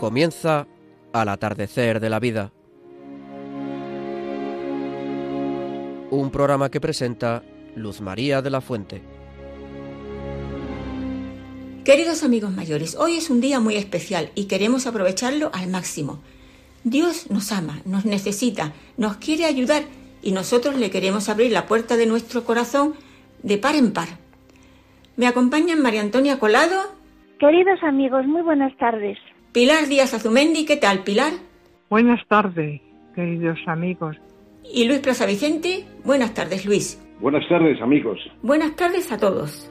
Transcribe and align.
Comienza 0.00 0.66
al 1.12 1.28
atardecer 1.28 2.00
de 2.00 2.08
la 2.08 2.20
vida. 2.20 2.52
Un 6.10 6.30
programa 6.32 6.70
que 6.70 6.80
presenta 6.80 7.42
Luz 7.76 8.00
María 8.00 8.40
de 8.40 8.48
la 8.48 8.62
Fuente. 8.62 9.02
Queridos 11.84 12.24
amigos 12.24 12.50
mayores, 12.50 12.96
hoy 12.96 13.18
es 13.18 13.28
un 13.28 13.42
día 13.42 13.60
muy 13.60 13.76
especial 13.76 14.30
y 14.34 14.46
queremos 14.48 14.86
aprovecharlo 14.86 15.50
al 15.52 15.68
máximo. 15.68 16.22
Dios 16.82 17.30
nos 17.30 17.52
ama, 17.52 17.82
nos 17.84 18.06
necesita, 18.06 18.72
nos 18.96 19.18
quiere 19.18 19.44
ayudar 19.44 19.82
y 20.22 20.32
nosotros 20.32 20.76
le 20.78 20.90
queremos 20.90 21.28
abrir 21.28 21.52
la 21.52 21.66
puerta 21.66 21.98
de 21.98 22.06
nuestro 22.06 22.44
corazón 22.44 22.94
de 23.42 23.58
par 23.58 23.74
en 23.74 23.92
par. 23.92 24.08
Me 25.18 25.26
acompañan 25.26 25.82
María 25.82 26.00
Antonia 26.00 26.38
Colado. 26.38 26.78
Queridos 27.38 27.82
amigos, 27.82 28.24
muy 28.24 28.40
buenas 28.40 28.74
tardes. 28.78 29.18
Pilar 29.52 29.88
Díaz 29.88 30.14
Azumendi, 30.14 30.64
¿qué 30.64 30.76
tal, 30.76 31.02
Pilar? 31.02 31.32
Buenas 31.88 32.24
tardes, 32.28 32.80
queridos 33.16 33.58
amigos. 33.66 34.16
Y 34.62 34.84
Luis 34.84 35.00
Plaza 35.00 35.26
Vicente, 35.26 35.86
buenas 36.04 36.34
tardes, 36.34 36.64
Luis. 36.64 37.02
Buenas 37.18 37.48
tardes, 37.48 37.82
amigos. 37.82 38.20
Buenas 38.42 38.76
tardes 38.76 39.10
a 39.10 39.18
todos. 39.18 39.68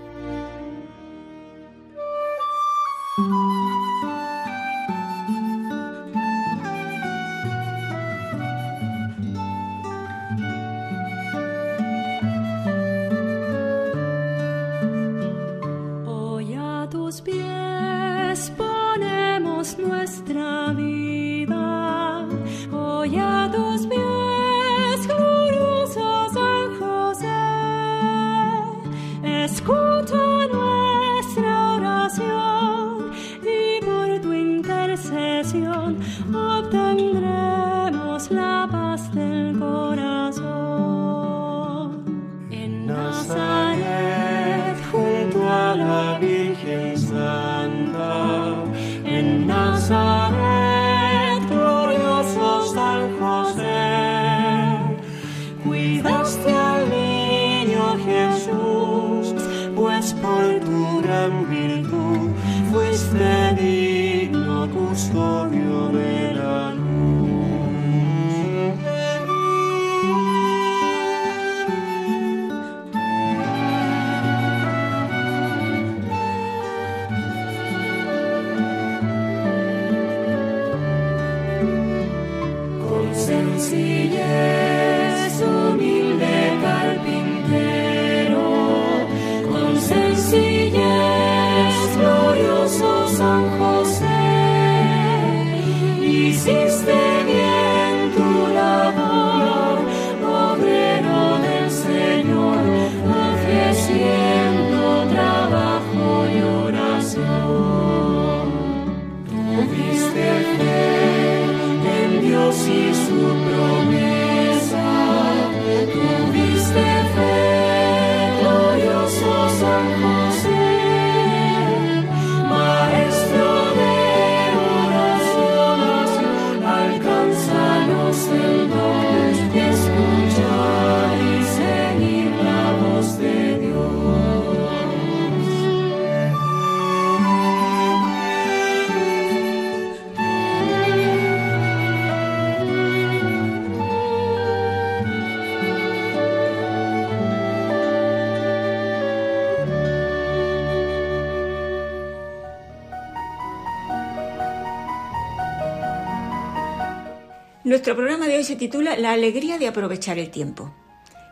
La 158.99 159.13
alegría 159.13 159.57
de 159.57 159.69
aprovechar 159.69 160.19
el 160.19 160.29
tiempo. 160.29 160.73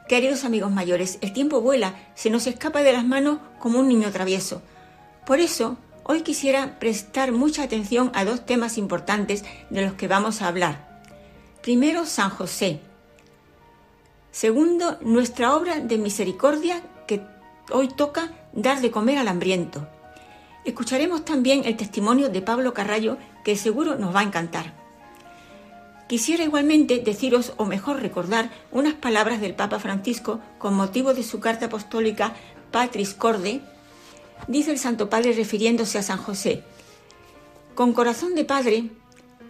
Queridos 0.08 0.46
amigos 0.46 0.72
mayores, 0.72 1.18
el 1.20 1.34
tiempo 1.34 1.60
vuela, 1.60 1.96
se 2.16 2.30
nos 2.30 2.48
escapa 2.48 2.82
de 2.82 2.94
las 2.94 3.06
manos 3.06 3.40
como 3.60 3.80
un 3.80 3.90
niño 3.90 4.10
travieso. 4.10 4.62
Por 5.26 5.42
eso, 5.42 5.76
hoy 6.04 6.22
quisiera 6.22 6.80
prestar 6.80 7.34
mucha 7.34 7.64
atención 7.64 8.10
a 8.14 8.24
dos 8.24 8.46
temas 8.46 8.78
importantes 8.78 9.44
de 9.70 9.82
los 9.82 9.96
que 9.96 10.08
vamos 10.08 10.42
a 10.42 10.48
hablar. 10.48 11.02
Primero, 11.62 12.06
San 12.06 12.30
José. 12.30 12.80
Segundo, 14.32 14.98
nuestra 15.02 15.54
obra 15.54 15.82
de 15.82 15.98
misericordia 15.98 16.82
que 17.06 17.22
hoy 17.74 17.90
toca 17.90 18.32
dar 18.54 18.80
de 18.80 18.92
comer 18.92 19.18
al 19.18 19.28
hambriento. 19.28 19.86
Escucharemos 20.64 21.26
también 21.26 21.64
el 21.66 21.76
testimonio 21.76 22.30
de 22.30 22.42
Pablo 22.42 22.74
Carrallo 22.74 23.18
que 23.44 23.58
seguro 23.58 23.98
nos 23.98 24.16
va 24.16 24.22
a 24.22 24.24
encantar. 24.24 24.87
Quisiera 26.08 26.44
igualmente 26.44 27.00
deciros, 27.00 27.54
o 27.58 27.66
mejor 27.66 28.02
recordar, 28.02 28.50
unas 28.72 28.94
palabras 28.94 29.42
del 29.42 29.56
Papa 29.56 29.80
Francisco 29.80 30.40
con 30.58 30.74
motivo 30.74 31.14
de 31.14 31.24
su 31.24 31.42
carta 31.42 31.66
apostólica 31.66 32.34
Patris 32.72 33.14
Corde. 33.14 33.60
Dice 34.48 34.72
el 34.72 34.80
Santo 34.80 35.10
Padre 35.10 35.34
refiriéndose 35.34 35.98
a 35.98 36.04
San 36.04 36.18
José, 36.18 36.64
con 37.76 37.94
corazón 37.94 38.36
de 38.36 38.46
Padre, 38.46 38.90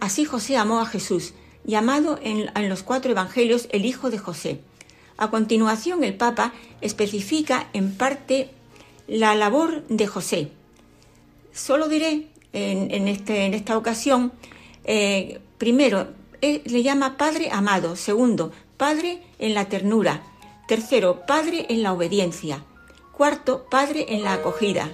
así 0.00 0.24
José 0.24 0.56
amó 0.56 0.80
a 0.80 0.86
Jesús, 0.86 1.32
llamado 1.64 2.18
en, 2.22 2.50
los 2.68 2.82
cuatro 2.82 3.12
evangelios 3.12 3.68
el 3.70 3.86
Hijo 3.86 4.10
de 4.10 4.18
José. 4.18 4.60
A 5.16 5.30
continuación, 5.30 6.02
el 6.02 6.14
Papa 6.14 6.52
especifica 6.80 7.68
en 7.72 7.94
parte 7.94 8.50
la 9.06 9.34
labor 9.34 9.86
de 9.88 10.06
José. 10.06 10.50
Solo 11.52 11.88
diré 11.88 12.26
en, 12.52 13.08
este, 13.08 13.54
esta 13.54 13.78
ocasión, 13.78 14.32
eh, 14.84 15.40
primero, 15.56 16.08
eh, 16.42 16.62
le 16.64 16.82
llama 16.82 17.16
Padre 17.16 17.50
amado. 17.50 17.96
Segundo, 17.96 18.52
Padre 18.76 19.22
en 19.38 19.54
la 19.54 19.68
ternura. 19.68 20.22
Tercero, 20.66 21.26
Padre 21.26 21.66
en 21.68 21.82
la 21.82 21.92
obediencia. 21.92 22.64
Cuarto, 23.12 23.66
Padre 23.70 24.06
en 24.10 24.22
la 24.22 24.34
acogida. 24.34 24.90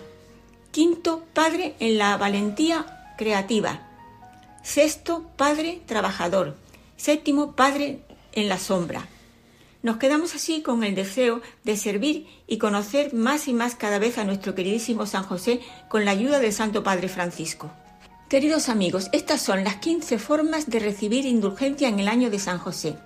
Quinto, 0.70 1.24
Padre 1.34 1.74
en 1.80 1.98
la 1.98 2.16
valentía 2.16 3.14
creativa. 3.18 3.88
Sexto, 4.62 5.24
Padre 5.36 5.82
trabajador. 5.86 6.56
Séptimo, 6.96 7.52
Padre 7.52 8.00
en 8.32 8.48
la 8.48 8.58
sombra. 8.58 9.06
Nos 9.82 9.98
quedamos 9.98 10.34
así 10.34 10.62
con 10.62 10.82
el 10.82 10.94
deseo 10.94 11.42
de 11.62 11.76
servir 11.76 12.26
y 12.46 12.56
conocer 12.56 13.12
más 13.12 13.48
y 13.48 13.52
más 13.52 13.74
cada 13.74 13.98
vez 13.98 14.16
a 14.16 14.24
nuestro 14.24 14.54
queridísimo 14.54 15.04
San 15.04 15.24
José 15.24 15.60
con 15.90 16.06
la 16.06 16.12
ayuda 16.12 16.38
del 16.38 16.54
Santo 16.54 16.82
Padre 16.82 17.08
Francisco. 17.10 17.70
Queridos 18.34 18.68
amigos, 18.68 19.10
estas 19.12 19.40
son 19.40 19.62
las 19.62 19.76
15 19.76 20.18
formas 20.18 20.68
de 20.68 20.80
recibir 20.80 21.24
indulgencia 21.24 21.88
en 21.88 22.00
el 22.00 22.08
año 22.08 22.30
de 22.30 22.40
San 22.40 22.58
José. 22.58 22.96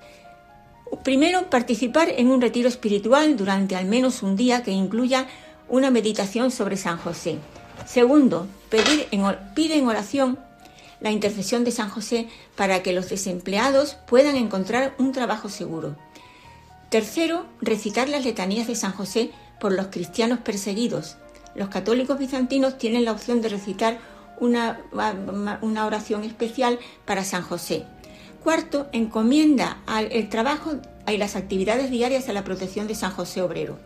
Primero, 1.04 1.50
participar 1.50 2.08
en 2.16 2.28
un 2.28 2.40
retiro 2.40 2.66
espiritual 2.66 3.36
durante 3.36 3.76
al 3.76 3.84
menos 3.84 4.22
un 4.22 4.36
día 4.36 4.62
que 4.62 4.70
incluya 4.70 5.26
una 5.68 5.90
meditación 5.90 6.50
sobre 6.50 6.78
San 6.78 6.96
José. 6.96 7.36
Segundo, 7.84 8.46
pedir 8.70 9.06
en, 9.10 9.22
pide 9.54 9.76
en 9.76 9.86
oración 9.86 10.38
la 10.98 11.10
intercesión 11.10 11.62
de 11.62 11.72
San 11.72 11.90
José 11.90 12.26
para 12.56 12.82
que 12.82 12.94
los 12.94 13.10
desempleados 13.10 13.98
puedan 14.06 14.34
encontrar 14.34 14.94
un 14.96 15.12
trabajo 15.12 15.50
seguro. 15.50 15.94
Tercero, 16.88 17.44
recitar 17.60 18.08
las 18.08 18.24
letanías 18.24 18.66
de 18.66 18.76
San 18.76 18.92
José 18.92 19.30
por 19.60 19.72
los 19.72 19.88
cristianos 19.88 20.38
perseguidos. 20.38 21.18
Los 21.54 21.68
católicos 21.68 22.18
bizantinos 22.18 22.78
tienen 22.78 23.04
la 23.04 23.12
opción 23.12 23.42
de 23.42 23.50
recitar 23.50 23.98
una, 24.40 25.86
oración 25.86 26.24
especial 26.24 26.78
para 27.04 27.24
San 27.24 27.42
José. 27.42 27.84
Cuarto, 28.42 28.86
encomienda 28.92 29.82
el 30.10 30.28
trabajo 30.28 30.76
y 31.06 31.16
las 31.16 31.36
actividades 31.36 31.90
diarias 31.90 32.28
a 32.28 32.32
la 32.32 32.44
protección 32.44 32.86
de 32.86 32.94
San 32.94 33.10
José 33.10 33.42
Obrero. 33.42 33.78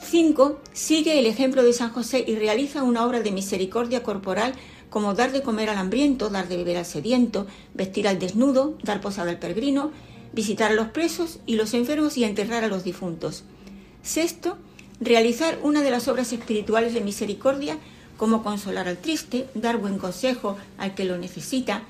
Cinco, 0.00 0.60
sigue 0.72 1.18
el 1.18 1.26
ejemplo 1.26 1.64
de 1.64 1.72
San 1.72 1.90
José 1.90 2.24
y 2.26 2.36
realiza 2.36 2.84
una 2.84 3.04
obra 3.04 3.20
de 3.20 3.32
misericordia 3.32 4.02
corporal 4.02 4.54
como 4.90 5.14
dar 5.14 5.32
de 5.32 5.42
comer 5.42 5.68
al 5.70 5.78
hambriento, 5.78 6.30
dar 6.30 6.48
de 6.48 6.56
beber 6.56 6.78
al 6.78 6.86
sediento, 6.86 7.46
vestir 7.74 8.08
al 8.08 8.18
desnudo, 8.18 8.78
dar 8.82 9.00
posada 9.00 9.30
al 9.30 9.38
peregrino, 9.38 9.90
visitar 10.32 10.70
a 10.70 10.74
los 10.74 10.88
presos 10.88 11.40
y 11.46 11.56
los 11.56 11.74
enfermos 11.74 12.16
y 12.16 12.24
enterrar 12.24 12.64
a 12.64 12.68
los 12.68 12.84
difuntos. 12.84 13.44
Sexto, 14.02 14.56
realizar 15.00 15.58
una 15.62 15.82
de 15.82 15.90
las 15.90 16.08
obras 16.08 16.32
espirituales 16.32 16.94
de 16.94 17.00
misericordia 17.00 17.78
como 18.18 18.42
consolar 18.42 18.88
al 18.88 18.98
triste, 18.98 19.48
dar 19.54 19.78
buen 19.78 19.96
consejo 19.96 20.58
al 20.76 20.94
que 20.94 21.04
lo 21.04 21.16
necesita, 21.16 21.82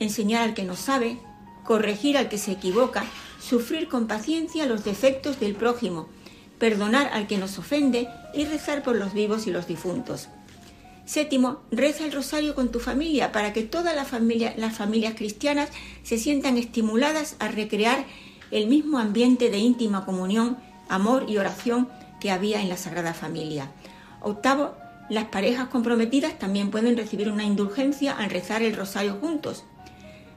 enseñar 0.00 0.42
al 0.42 0.54
que 0.54 0.64
no 0.64 0.74
sabe, 0.74 1.18
corregir 1.64 2.16
al 2.16 2.28
que 2.28 2.38
se 2.38 2.52
equivoca, 2.52 3.04
sufrir 3.38 3.86
con 3.86 4.08
paciencia 4.08 4.66
los 4.66 4.84
defectos 4.84 5.38
del 5.38 5.54
prójimo, 5.54 6.08
perdonar 6.58 7.10
al 7.12 7.26
que 7.28 7.36
nos 7.36 7.58
ofende 7.58 8.08
y 8.34 8.46
rezar 8.46 8.82
por 8.82 8.96
los 8.96 9.12
vivos 9.12 9.46
y 9.46 9.50
los 9.50 9.68
difuntos. 9.68 10.28
Séptimo, 11.04 11.60
reza 11.70 12.04
el 12.04 12.12
rosario 12.12 12.54
con 12.54 12.72
tu 12.72 12.80
familia 12.80 13.30
para 13.30 13.52
que 13.52 13.62
todas 13.62 13.94
las 13.94 14.08
familias 14.08 15.14
cristianas 15.14 15.68
se 16.02 16.18
sientan 16.18 16.56
estimuladas 16.56 17.36
a 17.38 17.48
recrear 17.48 18.04
el 18.50 18.66
mismo 18.66 18.98
ambiente 18.98 19.50
de 19.50 19.58
íntima 19.58 20.04
comunión, 20.04 20.56
amor 20.88 21.26
y 21.28 21.36
oración 21.36 21.88
que 22.18 22.30
había 22.30 22.60
en 22.60 22.68
la 22.68 22.76
Sagrada 22.76 23.14
Familia. 23.14 23.70
Octavo, 24.20 24.74
las 25.08 25.24
parejas 25.26 25.68
comprometidas 25.68 26.38
también 26.38 26.70
pueden 26.70 26.96
recibir 26.96 27.30
una 27.30 27.44
indulgencia 27.44 28.12
al 28.12 28.30
rezar 28.30 28.62
el 28.62 28.76
rosario 28.76 29.14
juntos. 29.20 29.64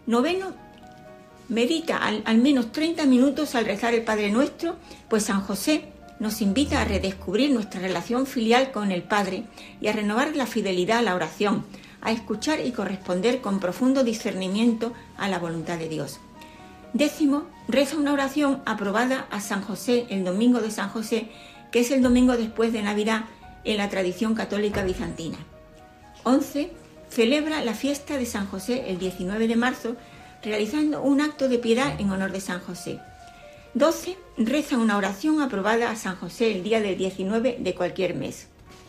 Noveno, 0.06 0.54
medita 1.48 1.98
al, 1.98 2.22
al 2.26 2.38
menos 2.38 2.72
30 2.72 3.06
minutos 3.06 3.56
al 3.56 3.66
rezar 3.66 3.94
el 3.94 4.04
Padre 4.04 4.32
Nuestro, 4.32 4.76
pues 5.10 5.24
San 5.24 5.42
José 5.42 5.86
nos 6.20 6.42
invita 6.42 6.82
a 6.82 6.86
redescubrir 6.86 7.52
nuestra 7.52 7.80
relación 7.80 8.28
filial 8.28 8.72
con 8.72 8.92
el 8.92 9.04
Padre 9.04 9.44
y 9.82 9.88
a 9.88 9.94
renovar 9.94 10.36
la 10.36 10.46
fidelidad 10.46 11.00
a 11.00 11.02
la 11.02 11.16
oración, 11.16 11.66
a 12.02 12.12
escuchar 12.12 12.60
y 12.66 12.72
corresponder 12.72 13.42
con 13.42 13.60
profundo 13.60 14.04
discernimiento 14.04 14.94
a 15.18 15.28
la 15.28 15.40
voluntad 15.40 15.78
de 15.80 15.90
Dios. 15.90 16.20
Décimo, 16.94 17.44
reza 17.68 17.98
una 17.98 18.14
oración 18.14 18.62
aprobada 18.66 19.28
a 19.32 19.42
San 19.42 19.62
José 19.62 20.08
el 20.10 20.24
domingo 20.24 20.60
de 20.60 20.72
San 20.72 20.90
José, 20.90 21.30
que 21.72 21.82
es 21.82 21.92
el 21.92 22.02
domingo 22.02 22.36
después 22.36 22.74
de 22.74 22.82
Navidad 22.82 23.26
en 23.64 23.78
la 23.78 23.90
tradición 23.90 24.36
católica 24.36 24.84
bizantina. 24.84 25.38
Once, 26.24 26.72
celebra 27.10 27.64
la 27.64 27.74
fiesta 27.74 28.18
de 28.18 28.26
San 28.26 28.48
José 28.48 28.86
el 28.88 29.00
19 29.00 29.48
de 29.48 29.56
marzo, 29.56 29.96
realizando 30.44 31.02
un 31.02 31.22
acto 31.22 31.50
de 31.50 31.60
piedad 31.60 32.00
en 32.00 32.12
honor 32.12 32.32
de 32.32 32.42
San 32.42 32.60
José. 32.60 33.00
12. 33.74 34.18
Reza 34.38 34.78
una 34.78 34.98
oración 34.98 35.42
aprobada 35.42 35.92
a 35.92 35.96
San 35.96 36.16
José 36.16 36.52
el 36.52 36.64
día 36.64 36.82
del 36.82 36.98
19 36.98 37.58
de 37.60 37.76
cualquier 37.76 38.16
mes. 38.16 38.48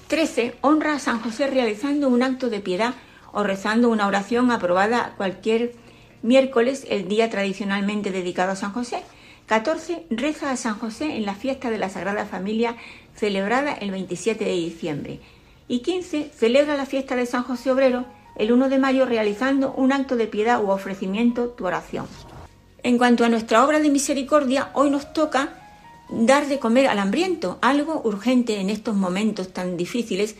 13. 0.08 0.54
Honra 0.62 0.94
a 0.94 0.98
San 0.98 1.20
José 1.20 1.46
realizando 1.46 2.08
un 2.08 2.22
acto 2.22 2.50
de 2.50 2.60
piedad 2.60 2.94
o 3.32 3.42
rezando 3.42 3.88
una 3.88 4.06
oración 4.06 4.50
aprobada 4.50 5.14
cualquier 5.16 5.74
miércoles, 6.22 6.86
el 6.88 7.08
día 7.08 7.30
tradicionalmente 7.30 8.10
dedicado 8.10 8.52
a 8.52 8.56
San 8.56 8.72
José. 8.72 9.02
14. 9.46 10.06
Reza 10.10 10.50
a 10.50 10.56
San 10.56 10.78
José 10.78 11.16
en 11.16 11.26
la 11.26 11.34
fiesta 11.34 11.70
de 11.70 11.78
la 11.78 11.90
Sagrada 11.90 12.24
Familia 12.24 12.76
celebrada 13.14 13.72
el 13.72 13.90
27 13.90 14.44
de 14.44 14.52
diciembre. 14.52 15.20
Y 15.68 15.80
15. 15.80 16.30
Celebra 16.34 16.76
la 16.76 16.86
fiesta 16.86 17.16
de 17.16 17.26
San 17.26 17.42
José 17.44 17.70
Obrero 17.70 18.06
el 18.36 18.52
1 18.52 18.68
de 18.68 18.78
mayo 18.78 19.04
realizando 19.04 19.72
un 19.72 19.92
acto 19.92 20.16
de 20.16 20.26
piedad 20.26 20.64
u 20.64 20.70
ofrecimiento 20.70 21.48
tu 21.48 21.66
oración. 21.66 22.06
En 22.82 22.96
cuanto 22.96 23.24
a 23.24 23.28
nuestra 23.28 23.64
obra 23.64 23.80
de 23.80 23.90
misericordia, 23.90 24.70
hoy 24.72 24.90
nos 24.90 25.12
toca 25.12 25.50
dar 26.08 26.48
de 26.48 26.58
comer 26.58 26.86
al 26.86 26.98
hambriento, 26.98 27.58
algo 27.60 28.00
urgente 28.02 28.58
en 28.58 28.70
estos 28.70 28.96
momentos 28.96 29.52
tan 29.52 29.76
difíciles 29.76 30.36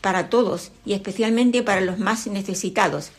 para 0.00 0.30
todos 0.30 0.70
y 0.86 0.92
especialmente 0.92 1.62
para 1.62 1.80
los 1.80 1.98
más 1.98 2.26
necesitados. 2.26 3.10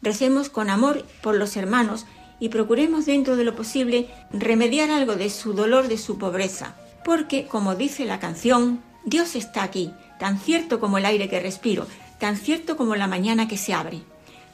Recemos 0.00 0.48
con 0.48 0.70
amor 0.70 1.04
por 1.20 1.34
los 1.34 1.56
hermanos 1.56 2.06
y 2.38 2.48
procuremos 2.48 3.06
dentro 3.06 3.36
de 3.36 3.44
lo 3.44 3.54
posible 3.54 4.08
remediar 4.32 4.90
algo 4.90 5.16
de 5.16 5.28
su 5.30 5.52
dolor, 5.52 5.88
de 5.88 5.98
su 5.98 6.18
pobreza. 6.18 6.76
Porque, 7.04 7.46
como 7.46 7.74
dice 7.74 8.04
la 8.04 8.20
canción, 8.20 8.82
Dios 9.04 9.34
está 9.34 9.62
aquí, 9.62 9.92
tan 10.18 10.38
cierto 10.38 10.78
como 10.78 10.98
el 10.98 11.06
aire 11.06 11.28
que 11.28 11.40
respiro, 11.40 11.86
tan 12.18 12.36
cierto 12.36 12.76
como 12.76 12.94
la 12.94 13.06
mañana 13.06 13.48
que 13.48 13.58
se 13.58 13.74
abre. 13.74 14.02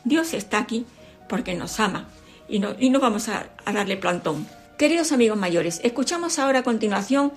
Dios 0.05 0.33
está 0.33 0.59
aquí 0.59 0.87
porque 1.29 1.55
nos 1.55 1.79
ama 1.81 2.09
y 2.49 2.61
no, 2.61 3.00
vamos 3.00 3.29
a, 3.29 3.50
a 3.65 3.73
darle 3.73 3.97
plantón. 3.97 4.47
Queridos 4.79 5.12
amigos 5.12 5.37
mayores, 5.37 5.81
escuchamos 5.85 6.39
ahora 6.39 6.61
a 6.61 6.62
continuación 6.62 7.33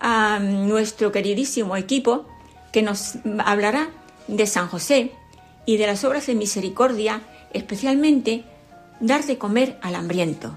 a 0.00 0.38
nuestro 0.40 1.12
queridísimo 1.12 1.76
equipo 1.76 2.26
que 2.72 2.82
nos 2.82 3.14
hablará 3.44 3.90
de 4.28 4.46
San 4.46 4.68
José 4.68 5.12
y 5.66 5.76
de 5.76 5.86
las 5.86 6.04
obras 6.04 6.26
de 6.26 6.34
misericordia, 6.34 7.22
especialmente 7.52 8.44
dar 9.00 9.24
de 9.24 9.38
comer 9.38 9.78
al 9.82 9.94
hambriento. 9.94 10.56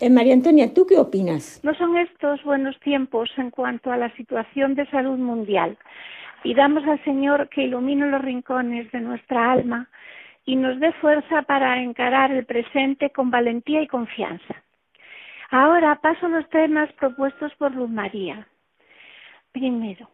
Eh, 0.00 0.10
María 0.10 0.34
Antonia, 0.34 0.72
¿tú 0.72 0.86
qué 0.86 0.96
opinas? 0.96 1.60
No 1.64 1.74
son 1.74 1.96
estos 1.96 2.44
buenos 2.44 2.78
tiempos 2.80 3.30
en 3.36 3.50
cuanto 3.50 3.90
a 3.90 3.96
la 3.96 4.14
situación 4.14 4.76
de 4.76 4.86
salud 4.90 5.18
mundial. 5.18 5.76
Pidamos 6.44 6.84
al 6.84 7.02
Señor 7.02 7.48
que 7.48 7.64
ilumine 7.64 8.06
los 8.06 8.22
rincones 8.22 8.92
de 8.92 9.00
nuestra 9.00 9.50
alma 9.50 9.88
y 10.44 10.54
nos 10.54 10.78
dé 10.78 10.92
fuerza 10.92 11.42
para 11.42 11.82
encarar 11.82 12.30
el 12.30 12.46
presente 12.46 13.10
con 13.10 13.32
valentía 13.32 13.82
y 13.82 13.88
confianza. 13.88 14.62
Ahora 15.50 15.96
paso 16.00 16.26
a 16.26 16.28
los 16.28 16.48
temas 16.48 16.92
propuestos 16.92 17.52
por 17.56 17.74
Luz 17.74 17.90
María. 17.90 18.46
Primero, 19.50 20.08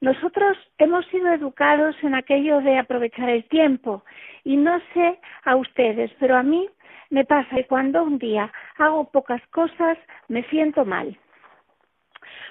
nosotros 0.00 0.58
hemos 0.78 1.06
sido 1.06 1.32
educados 1.32 1.94
en 2.02 2.16
aquello 2.16 2.60
de 2.60 2.76
aprovechar 2.76 3.28
el 3.28 3.44
tiempo 3.44 4.02
y 4.42 4.56
no 4.56 4.80
sé 4.94 5.20
a 5.44 5.54
ustedes, 5.54 6.10
pero 6.18 6.36
a 6.36 6.42
mí 6.42 6.68
me 7.12 7.26
pasa 7.26 7.54
que 7.54 7.66
cuando 7.66 8.02
un 8.02 8.18
día 8.18 8.50
hago 8.78 9.04
pocas 9.10 9.46
cosas 9.48 9.98
me 10.28 10.42
siento 10.44 10.86
mal. 10.86 11.16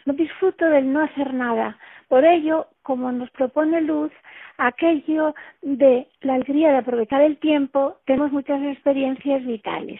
No 0.06 0.14
disfruto 0.14 0.66
del 0.66 0.94
no 0.94 1.02
hacer 1.02 1.34
nada, 1.34 1.78
por 2.08 2.24
ello, 2.24 2.68
como 2.84 3.12
nos 3.12 3.32
propone 3.32 3.82
Luz, 3.82 4.12
aquello 4.58 5.34
de 5.64 6.08
la 6.22 6.36
alegría 6.36 6.72
de 6.72 6.78
aprovechar 6.78 7.22
el 7.22 7.38
tiempo, 7.38 7.98
tenemos 8.06 8.32
muchas 8.32 8.62
experiencias 8.62 9.44
vitales 9.46 10.00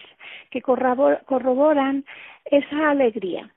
que 0.50 0.62
corroboran 0.62 2.04
esa 2.44 2.90
alegría. 2.90 3.50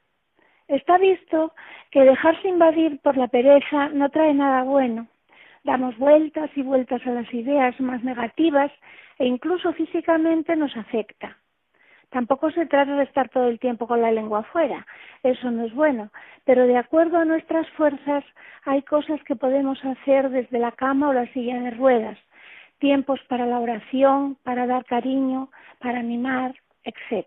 Está 0.67 0.97
visto 0.97 1.53
que 1.91 2.01
dejarse 2.01 2.47
invadir 2.47 2.99
por 3.01 3.15
la 3.15 3.27
pereza 3.27 3.89
no 3.89 4.09
trae 4.09 4.33
nada 4.33 4.63
bueno. 4.63 5.07
Damos 5.65 5.97
vueltas 5.97 6.51
y 6.55 6.61
vueltas 6.61 7.01
a 7.07 7.09
las 7.09 7.33
ideas 7.33 7.79
más 7.81 8.03
negativas 8.03 8.71
e 9.17 9.25
incluso 9.25 9.73
físicamente 9.73 10.55
nos 10.55 10.77
afecta. 10.77 11.37
Tampoco 12.11 12.51
se 12.51 12.67
trata 12.67 12.95
de 12.95 13.03
estar 13.03 13.29
todo 13.29 13.47
el 13.47 13.59
tiempo 13.59 13.87
con 13.87 13.99
la 13.99 14.11
lengua 14.11 14.41
afuera, 14.41 14.85
eso 15.23 15.49
no 15.49 15.65
es 15.65 15.73
bueno, 15.73 16.11
pero 16.45 16.67
de 16.67 16.77
acuerdo 16.77 17.17
a 17.17 17.25
nuestras 17.25 17.67
fuerzas 17.71 18.23
hay 18.63 18.83
cosas 18.83 19.19
que 19.23 19.35
podemos 19.35 19.83
hacer 19.83 20.29
desde 20.29 20.59
la 20.59 20.71
cama 20.71 21.09
o 21.09 21.13
la 21.13 21.25
silla 21.33 21.59
de 21.59 21.71
ruedas, 21.71 22.19
tiempos 22.77 23.19
para 23.27 23.47
la 23.47 23.59
oración, 23.59 24.37
para 24.43 24.67
dar 24.67 24.85
cariño, 24.85 25.49
para 25.79 25.97
animar, 25.97 26.53
etc. 26.83 27.25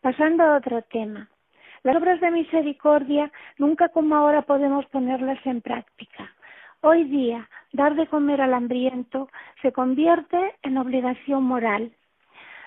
Pasando 0.00 0.44
a 0.44 0.56
otro 0.56 0.80
tema. 0.80 1.28
Las 1.82 1.96
obras 1.96 2.20
de 2.20 2.30
misericordia 2.30 3.30
nunca 3.58 3.90
como 3.90 4.16
ahora 4.16 4.42
podemos 4.42 4.86
ponerlas 4.86 5.44
en 5.44 5.60
práctica. 5.60 6.32
Hoy 6.82 7.04
día, 7.04 7.46
dar 7.74 7.94
de 7.94 8.06
comer 8.06 8.40
al 8.40 8.54
hambriento 8.54 9.28
se 9.60 9.70
convierte 9.70 10.54
en 10.62 10.78
obligación 10.78 11.42
moral. 11.42 11.92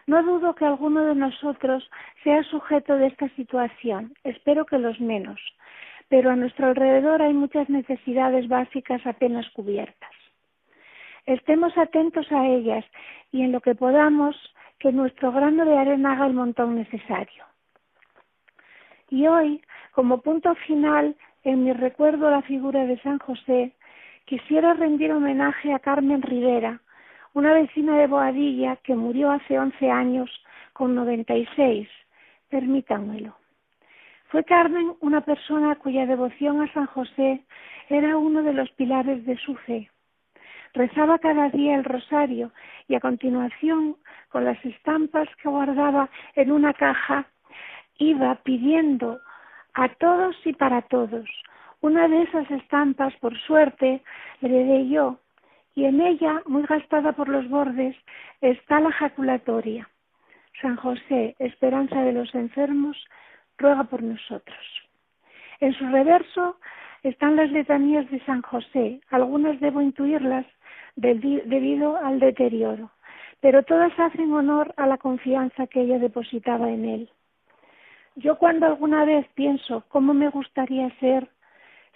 No 0.05 0.21
dudo 0.21 0.53
que 0.53 0.65
alguno 0.65 1.03
de 1.03 1.15
nosotros 1.15 1.89
sea 2.23 2.43
sujeto 2.43 2.95
de 2.97 3.07
esta 3.07 3.27
situación, 3.29 4.13
espero 4.23 4.67
que 4.67 4.77
los 4.77 4.99
menos, 4.99 5.39
pero 6.09 6.29
a 6.29 6.35
nuestro 6.35 6.67
alrededor 6.67 7.23
hay 7.23 7.33
muchas 7.33 7.69
necesidades 7.69 8.47
básicas 8.47 9.03
apenas 9.07 9.49
cubiertas. 9.49 10.11
Estemos 11.25 11.75
atentos 11.75 12.31
a 12.31 12.45
ellas 12.45 12.85
y 13.31 13.41
en 13.41 13.51
lo 13.51 13.61
que 13.61 13.73
podamos 13.73 14.35
que 14.77 14.91
nuestro 14.91 15.31
grano 15.31 15.65
de 15.65 15.75
arena 15.75 16.11
haga 16.11 16.27
el 16.27 16.33
montón 16.33 16.75
necesario. 16.75 17.45
Y 19.09 19.25
hoy, 19.25 19.63
como 19.91 20.21
punto 20.21 20.53
final 20.67 21.15
en 21.43 21.63
mi 21.63 21.73
recuerdo 21.73 22.27
a 22.27 22.31
la 22.31 22.41
figura 22.43 22.85
de 22.85 22.99
San 23.01 23.17
José, 23.17 23.73
quisiera 24.25 24.73
rendir 24.73 25.11
homenaje 25.11 25.73
a 25.73 25.79
Carmen 25.79 26.21
Rivera, 26.21 26.79
una 27.33 27.53
vecina 27.53 27.97
de 27.97 28.07
Boadilla 28.07 28.77
que 28.77 28.95
murió 28.95 29.31
hace 29.31 29.57
11 29.57 29.89
años 29.89 30.29
con 30.73 30.95
96. 30.95 31.87
Permítanmelo. 32.49 33.35
Fue 34.27 34.43
Carmen 34.43 34.93
una 35.01 35.21
persona 35.21 35.75
cuya 35.75 36.05
devoción 36.05 36.61
a 36.61 36.73
San 36.73 36.87
José 36.87 37.43
era 37.89 38.17
uno 38.17 38.41
de 38.43 38.53
los 38.53 38.71
pilares 38.71 39.25
de 39.25 39.37
su 39.37 39.55
fe. 39.55 39.89
Rezaba 40.73 41.19
cada 41.19 41.49
día 41.49 41.75
el 41.75 41.83
rosario 41.83 42.51
y 42.87 42.95
a 42.95 42.99
continuación, 42.99 43.95
con 44.29 44.45
las 44.45 44.63
estampas 44.65 45.27
que 45.41 45.49
guardaba 45.49 46.09
en 46.35 46.51
una 46.51 46.73
caja, 46.73 47.27
iba 47.99 48.33
pidiendo 48.43 49.19
a 49.75 49.89
todos 49.89 50.35
y 50.45 50.53
para 50.53 50.81
todos. 50.81 51.29
Una 51.83 52.07
de 52.07 52.21
esas 52.21 52.49
estampas, 52.49 53.13
por 53.17 53.37
suerte, 53.39 54.01
heredé 54.41 54.87
yo, 54.87 55.17
y 55.75 55.83
en 55.83 55.99
ella, 55.99 56.41
muy 56.45 56.63
gastada 56.63 57.11
por 57.11 57.27
los 57.27 57.49
bordes, 57.49 57.93
está 58.39 58.79
la 58.79 58.89
jaculatoria. 58.93 59.89
San 60.61 60.77
José, 60.77 61.35
esperanza 61.39 62.01
de 62.03 62.13
los 62.13 62.33
enfermos, 62.35 62.95
ruega 63.57 63.83
por 63.83 64.01
nosotros. 64.01 64.65
En 65.59 65.73
su 65.73 65.85
reverso 65.87 66.55
están 67.03 67.35
las 67.35 67.51
letanías 67.51 68.09
de 68.09 68.21
San 68.21 68.43
José, 68.43 69.01
algunas 69.09 69.59
debo 69.59 69.81
intuirlas 69.81 70.45
debido 70.95 71.97
al 71.97 72.21
deterioro, 72.21 72.91
pero 73.41 73.61
todas 73.63 73.91
hacen 73.99 74.31
honor 74.31 74.73
a 74.77 74.87
la 74.87 74.97
confianza 74.97 75.67
que 75.67 75.81
ella 75.81 75.99
depositaba 75.99 76.69
en 76.69 76.85
él. 76.85 77.09
Yo 78.15 78.37
cuando 78.37 78.67
alguna 78.67 79.03
vez 79.03 79.27
pienso 79.35 79.83
cómo 79.89 80.13
me 80.13 80.29
gustaría 80.29 80.89
ser, 81.01 81.27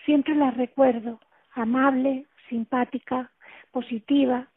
siempre 0.06 0.36
la 0.36 0.52
recuerdo, 0.52 1.20
amable, 1.54 2.26
simpática, 2.50 3.32
positiva, 3.72 4.48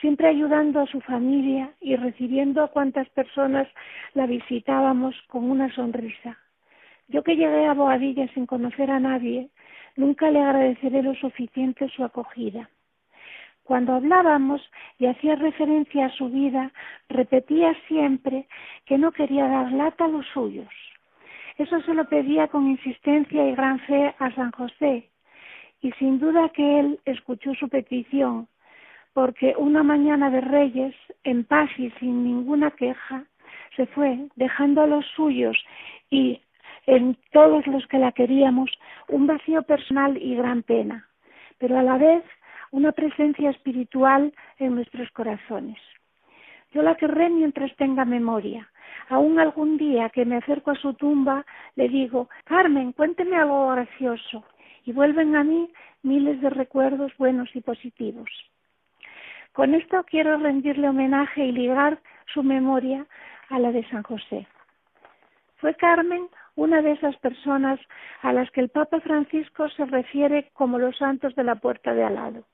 siempre 0.00 0.28
ayudando 0.28 0.80
a 0.80 0.86
su 0.86 1.00
familia 1.00 1.72
y 1.80 1.96
recibiendo 1.96 2.62
a 2.62 2.68
cuantas 2.68 3.08
personas 3.10 3.68
la 4.14 4.26
visitábamos 4.26 5.14
con 5.28 5.50
una 5.50 5.72
sonrisa. 5.74 6.38
Yo 7.08 7.22
que 7.22 7.36
llegué 7.36 7.66
a 7.66 7.74
Boadilla 7.74 8.28
sin 8.34 8.46
conocer 8.46 8.90
a 8.90 9.00
nadie, 9.00 9.48
nunca 9.96 10.30
le 10.30 10.40
agradeceré 10.40 11.02
lo 11.02 11.14
suficiente 11.14 11.88
su 11.88 12.04
acogida. 12.04 12.68
Cuando 13.64 13.94
hablábamos 13.94 14.62
y 14.98 15.06
hacía 15.06 15.36
referencia 15.36 16.06
a 16.06 16.10
su 16.10 16.28
vida, 16.30 16.72
repetía 17.08 17.74
siempre 17.86 18.46
que 18.86 18.96
no 18.96 19.12
quería 19.12 19.46
dar 19.46 19.72
lata 19.72 20.06
a 20.06 20.08
los 20.08 20.26
suyos. 20.28 20.68
Eso 21.58 21.80
se 21.82 21.92
lo 21.92 22.08
pedía 22.08 22.46
con 22.48 22.68
insistencia 22.68 23.46
y 23.46 23.54
gran 23.54 23.80
fe 23.80 24.14
a 24.18 24.30
San 24.34 24.52
José, 24.52 25.10
y 25.80 25.90
sin 25.92 26.20
duda 26.20 26.48
que 26.50 26.80
él 26.80 27.00
escuchó 27.04 27.52
su 27.54 27.68
petición, 27.68 28.48
porque 29.12 29.54
una 29.58 29.82
mañana 29.82 30.30
de 30.30 30.40
Reyes, 30.40 30.94
en 31.24 31.44
paz 31.44 31.68
y 31.76 31.90
sin 31.98 32.22
ninguna 32.22 32.70
queja, 32.70 33.24
se 33.76 33.86
fue, 33.86 34.28
dejando 34.36 34.82
a 34.82 34.86
los 34.86 35.04
suyos 35.16 35.56
y 36.10 36.40
en 36.86 37.16
todos 37.32 37.66
los 37.66 37.86
que 37.88 37.98
la 37.98 38.12
queríamos 38.12 38.70
un 39.08 39.26
vacío 39.26 39.62
personal 39.62 40.16
y 40.16 40.36
gran 40.36 40.62
pena, 40.62 41.08
pero 41.58 41.76
a 41.78 41.82
la 41.82 41.98
vez 41.98 42.24
una 42.70 42.92
presencia 42.92 43.50
espiritual 43.50 44.32
en 44.58 44.74
nuestros 44.74 45.10
corazones. 45.10 45.78
Yo 46.72 46.82
la 46.82 46.94
querré 46.96 47.30
mientras 47.30 47.74
tenga 47.76 48.04
memoria. 48.04 48.68
Aún 49.08 49.38
algún 49.38 49.76
día 49.76 50.10
que 50.10 50.24
me 50.24 50.36
acerco 50.36 50.70
a 50.70 50.76
su 50.76 50.94
tumba 50.94 51.44
le 51.76 51.88
digo, 51.88 52.28
Carmen, 52.44 52.92
cuénteme 52.92 53.36
algo 53.36 53.68
gracioso. 53.68 54.44
Y 54.84 54.92
vuelven 54.92 55.36
a 55.36 55.44
mí 55.44 55.70
miles 56.02 56.40
de 56.40 56.50
recuerdos 56.50 57.12
buenos 57.18 57.54
y 57.54 57.60
positivos. 57.60 58.28
Con 59.52 59.74
esto 59.74 60.04
quiero 60.04 60.38
rendirle 60.38 60.88
homenaje 60.88 61.44
y 61.44 61.52
ligar 61.52 61.98
su 62.32 62.42
memoria 62.42 63.06
a 63.50 63.58
la 63.58 63.72
de 63.72 63.86
San 63.88 64.02
José. 64.02 64.46
Fue 65.56 65.74
Carmen 65.74 66.28
una 66.54 66.82
de 66.82 66.92
esas 66.92 67.16
personas 67.18 67.80
a 68.22 68.32
las 68.32 68.50
que 68.50 68.60
el 68.60 68.68
Papa 68.68 69.00
Francisco 69.00 69.68
se 69.70 69.84
refiere 69.86 70.50
como 70.54 70.78
los 70.78 70.96
santos 70.96 71.34
de 71.36 71.44
la 71.44 71.56
puerta 71.56 71.94
de 71.94 72.04
al 72.04 72.14
lado. 72.14 72.44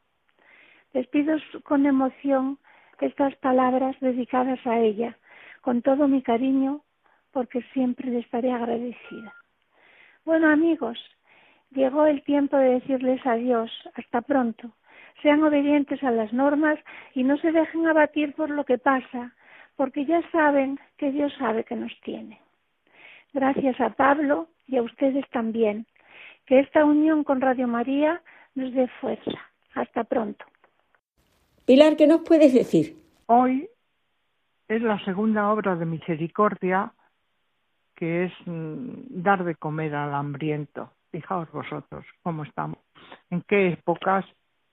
Les 0.92 1.06
pido 1.08 1.36
con 1.64 1.86
emoción 1.86 2.58
estas 3.00 3.34
palabras 3.36 3.96
dedicadas 4.00 4.64
a 4.66 4.78
ella, 4.78 5.16
con 5.64 5.80
todo 5.80 6.06
mi 6.08 6.20
cariño, 6.20 6.82
porque 7.32 7.62
siempre 7.72 8.10
le 8.10 8.18
estaré 8.18 8.52
agradecida. 8.52 9.34
Bueno 10.26 10.50
amigos, 10.50 10.98
llegó 11.70 12.04
el 12.04 12.22
tiempo 12.22 12.58
de 12.58 12.74
decirles 12.80 13.24
adiós, 13.24 13.70
hasta 13.94 14.20
pronto. 14.20 14.72
Sean 15.22 15.42
obedientes 15.42 16.02
a 16.02 16.10
las 16.10 16.34
normas 16.34 16.78
y 17.14 17.24
no 17.24 17.38
se 17.38 17.50
dejen 17.50 17.86
abatir 17.86 18.34
por 18.34 18.50
lo 18.50 18.64
que 18.64 18.76
pasa, 18.76 19.32
porque 19.74 20.04
ya 20.04 20.20
saben 20.30 20.78
que 20.98 21.10
Dios 21.10 21.32
sabe 21.38 21.64
que 21.64 21.76
nos 21.76 21.92
tiene. 22.02 22.38
Gracias 23.32 23.80
a 23.80 23.88
Pablo 23.90 24.48
y 24.66 24.76
a 24.76 24.82
ustedes 24.82 25.24
también. 25.30 25.86
Que 26.44 26.60
esta 26.60 26.84
unión 26.84 27.24
con 27.24 27.40
Radio 27.40 27.66
María 27.66 28.20
nos 28.54 28.70
dé 28.74 28.86
fuerza. 29.00 29.40
Hasta 29.74 30.04
pronto. 30.04 30.44
Pilar, 31.64 31.96
¿qué 31.96 32.06
nos 32.06 32.20
puedes 32.20 32.52
decir? 32.52 32.96
Hoy 33.26 33.66
es 34.68 34.82
la 34.82 34.98
segunda 35.04 35.50
obra 35.50 35.76
de 35.76 35.86
misericordia 35.86 36.92
que 37.94 38.24
es 38.24 38.32
mm, 38.46 39.22
dar 39.22 39.44
de 39.44 39.54
comer 39.54 39.94
al 39.94 40.14
hambriento. 40.14 40.90
Fijaos 41.10 41.50
vosotros 41.52 42.04
cómo 42.22 42.42
estamos, 42.42 42.78
en 43.30 43.42
qué 43.42 43.68
épocas 43.68 44.24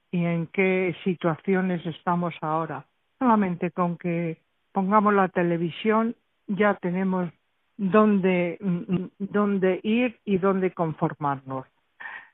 y 0.10 0.26
en 0.26 0.48
qué 0.48 0.96
situaciones 1.04 1.86
estamos 1.86 2.34
ahora. 2.42 2.86
Solamente 3.20 3.72
con 3.72 3.98
que 3.98 4.42
pongamos 4.72 5.14
la 5.14 5.28
televisión 5.28 6.16
ya 6.48 6.74
tenemos 6.76 7.30
dónde, 7.78 8.58
mm, 8.60 9.06
dónde 9.20 9.80
ir 9.84 10.20
y 10.26 10.38
dónde 10.38 10.72
conformarnos. 10.72 11.68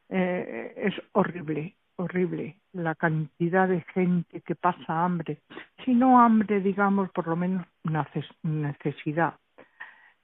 Eh, 0.10 0.74
es 0.78 0.94
horrible, 1.12 1.76
horrible 1.98 2.58
la 2.74 2.96
cantidad 2.96 3.68
de 3.68 3.82
gente 3.94 4.42
que 4.42 4.56
pasa 4.56 5.04
hambre, 5.04 5.42
si 5.84 5.94
no 5.94 6.20
hambre, 6.22 6.62
digamos, 6.62 7.10
por 7.12 7.28
lo 7.28 7.36
menos 7.36 7.66
necesidad. 8.44 9.36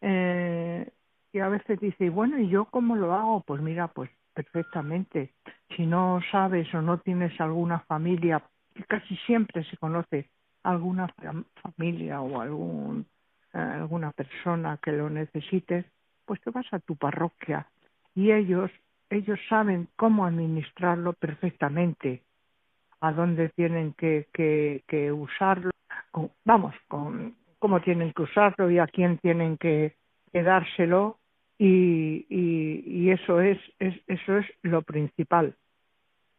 Eh, 0.01 0.89
y 1.31 1.39
a 1.39 1.49
veces 1.49 1.79
dice, 1.79 2.09
bueno, 2.09 2.37
¿y 2.39 2.49
yo 2.49 2.65
cómo 2.65 2.95
lo 2.95 3.13
hago? 3.13 3.41
Pues 3.41 3.61
mira, 3.61 3.87
pues 3.87 4.09
perfectamente. 4.33 5.33
Si 5.75 5.85
no 5.85 6.19
sabes 6.31 6.73
o 6.73 6.81
no 6.81 6.99
tienes 6.99 7.39
alguna 7.41 7.79
familia, 7.79 8.43
casi 8.87 9.15
siempre 9.25 9.63
se 9.63 9.77
conoce 9.77 10.29
alguna 10.63 11.13
familia 11.61 12.21
o 12.21 12.41
algún, 12.41 13.05
eh, 13.53 13.57
alguna 13.57 14.11
persona 14.11 14.77
que 14.81 14.91
lo 14.91 15.09
necesite, 15.09 15.85
pues 16.25 16.39
te 16.41 16.51
vas 16.51 16.71
a 16.71 16.79
tu 16.79 16.95
parroquia 16.95 17.67
y 18.15 18.31
ellos 18.31 18.71
ellos 19.13 19.39
saben 19.47 19.87
cómo 19.95 20.25
administrarlo 20.25 21.13
perfectamente, 21.13 22.23
a 23.01 23.11
dónde 23.11 23.49
tienen 23.49 23.93
que, 23.93 25.11
usarlo, 25.11 25.71
vamos, 26.45 26.75
con 26.87 27.35
cómo 27.59 27.81
tienen 27.81 28.13
que 28.13 28.23
usarlo 28.23 28.69
y 28.71 28.79
a 28.79 28.87
quién 28.87 29.17
tienen 29.17 29.57
que, 29.57 29.95
dárselo 30.31 31.19
y, 31.59 32.25
y, 32.29 33.09
eso 33.11 33.39
es, 33.39 33.59
es, 33.77 33.95
eso 34.07 34.37
es 34.37 34.45
lo 34.63 34.81
principal. 34.81 35.55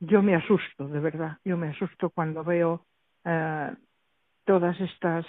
Yo 0.00 0.22
me 0.22 0.34
asusto, 0.34 0.88
de 0.88 1.00
verdad, 1.00 1.38
yo 1.44 1.56
me 1.56 1.68
asusto 1.68 2.10
cuando 2.10 2.42
veo 2.42 2.84
eh, 3.24 3.70
todas 4.44 4.78
estas 4.80 5.24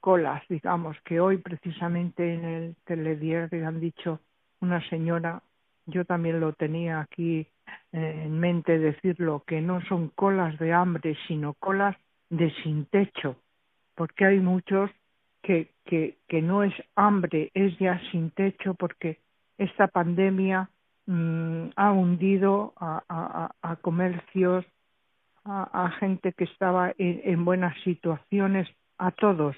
colas, 0.00 0.42
digamos, 0.48 0.96
que 1.04 1.20
hoy 1.20 1.38
precisamente 1.38 2.34
en 2.34 2.44
el 2.44 2.76
telediario 2.84 3.68
han 3.68 3.80
dicho 3.80 4.20
una 4.60 4.86
señora 4.88 5.42
yo 5.86 6.04
también 6.04 6.40
lo 6.40 6.52
tenía 6.52 7.00
aquí 7.00 7.46
eh, 7.92 8.22
en 8.24 8.38
mente 8.38 8.78
decirlo, 8.78 9.42
que 9.46 9.60
no 9.60 9.80
son 9.82 10.08
colas 10.08 10.58
de 10.58 10.72
hambre, 10.72 11.16
sino 11.26 11.54
colas 11.54 11.96
de 12.28 12.52
sin 12.62 12.86
techo, 12.86 13.36
porque 13.94 14.24
hay 14.24 14.40
muchos 14.40 14.90
que, 15.42 15.70
que, 15.84 16.18
que 16.28 16.42
no 16.42 16.62
es 16.62 16.74
hambre, 16.96 17.50
es 17.54 17.76
ya 17.78 18.00
sin 18.10 18.30
techo, 18.30 18.74
porque 18.74 19.18
esta 19.58 19.88
pandemia 19.88 20.70
mm, 21.06 21.70
ha 21.76 21.92
hundido 21.92 22.72
a, 22.76 23.02
a, 23.08 23.50
a 23.62 23.76
comercios 23.76 24.64
a, 25.44 25.90
gente 25.98 26.32
que 26.32 26.44
estaba 26.44 26.92
en, 26.98 27.44
buenas 27.44 27.74
situaciones, 27.82 28.68
a 28.98 29.10
todos. 29.10 29.56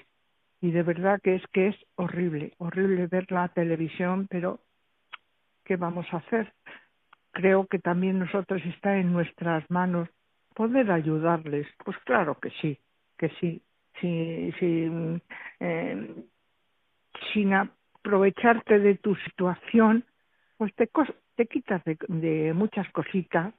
Y 0.61 0.71
de 0.71 0.83
verdad 0.83 1.19
que 1.21 1.35
es 1.35 1.43
que 1.51 1.67
es 1.67 1.75
horrible, 1.95 2.53
horrible 2.57 3.07
ver 3.07 3.31
la 3.31 3.49
televisión, 3.49 4.27
pero 4.29 4.59
¿qué 5.63 5.75
vamos 5.75 6.05
a 6.11 6.17
hacer? 6.17 6.53
Creo 7.31 7.67
que 7.67 7.79
también 7.79 8.19
nosotros 8.19 8.61
está 8.65 8.97
en 8.97 9.11
nuestras 9.11 9.69
manos 9.69 10.09
poder 10.53 10.91
ayudarles. 10.91 11.67
Pues 11.83 11.97
claro 11.99 12.39
que 12.39 12.49
sí, 12.61 12.77
que 13.17 13.29
sí. 13.39 13.61
Si, 13.99 14.51
si, 14.59 14.89
eh, 15.59 16.15
sin 17.33 17.53
aprovecharte 17.53 18.79
de 18.79 18.95
tu 18.95 19.15
situación, 19.15 20.03
pues 20.57 20.73
te, 20.75 20.89
te 21.35 21.45
quitas 21.45 21.81
de, 21.85 22.53
muchas 22.53 22.89
cositas 22.91 23.53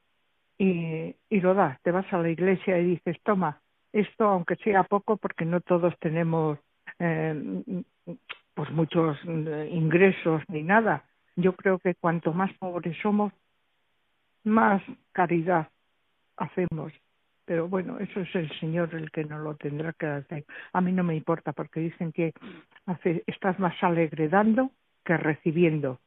y, 0.59 1.15
y 1.29 1.41
lo 1.41 1.55
das. 1.55 1.81
Te 1.83 1.91
vas 1.91 2.11
a 2.13 2.19
la 2.19 2.31
iglesia 2.31 2.79
y 2.79 2.87
dices, 2.87 3.17
toma, 3.23 3.61
esto 3.93 4.25
aunque 4.25 4.57
sea 4.57 4.83
poco, 4.83 5.17
porque 5.17 5.45
no 5.45 5.61
todos 5.61 5.97
tenemos 6.01 6.59
eh, 6.99 7.75
pues 8.55 8.71
muchos 8.71 9.19
eh, 9.27 9.69
ingresos 9.73 10.43
ni 10.49 10.63
nada. 10.63 11.05
Yo 11.37 11.55
creo 11.55 11.79
que 11.79 11.95
cuanto 11.95 12.33
más 12.33 12.53
pobres 12.59 12.97
somos, 13.03 13.33
más 14.45 14.83
caridad 15.13 15.69
hacemos. 16.37 16.93
Pero 17.45 17.69
bueno, 17.69 17.99
eso 17.99 18.21
es 18.21 18.35
el 18.35 18.51
Señor 18.59 18.95
el 18.95 19.11
que 19.11 19.25
nos 19.25 19.43
lo 19.43 19.55
tendrá 19.57 19.93
que 19.93 20.07
hacer. 20.07 20.45
A 20.73 20.81
mí 20.81 20.93
no 20.93 21.05
me 21.05 21.17
importa 21.17 21.53
porque 21.53 21.81
dicen 21.81 22.13
que 22.13 22.33
hace, 22.87 23.23
estás 23.27 23.59
más 23.59 23.75
alegre 23.83 24.29
dando 24.29 24.71
que 25.05 25.17
recibiendo. 25.17 26.01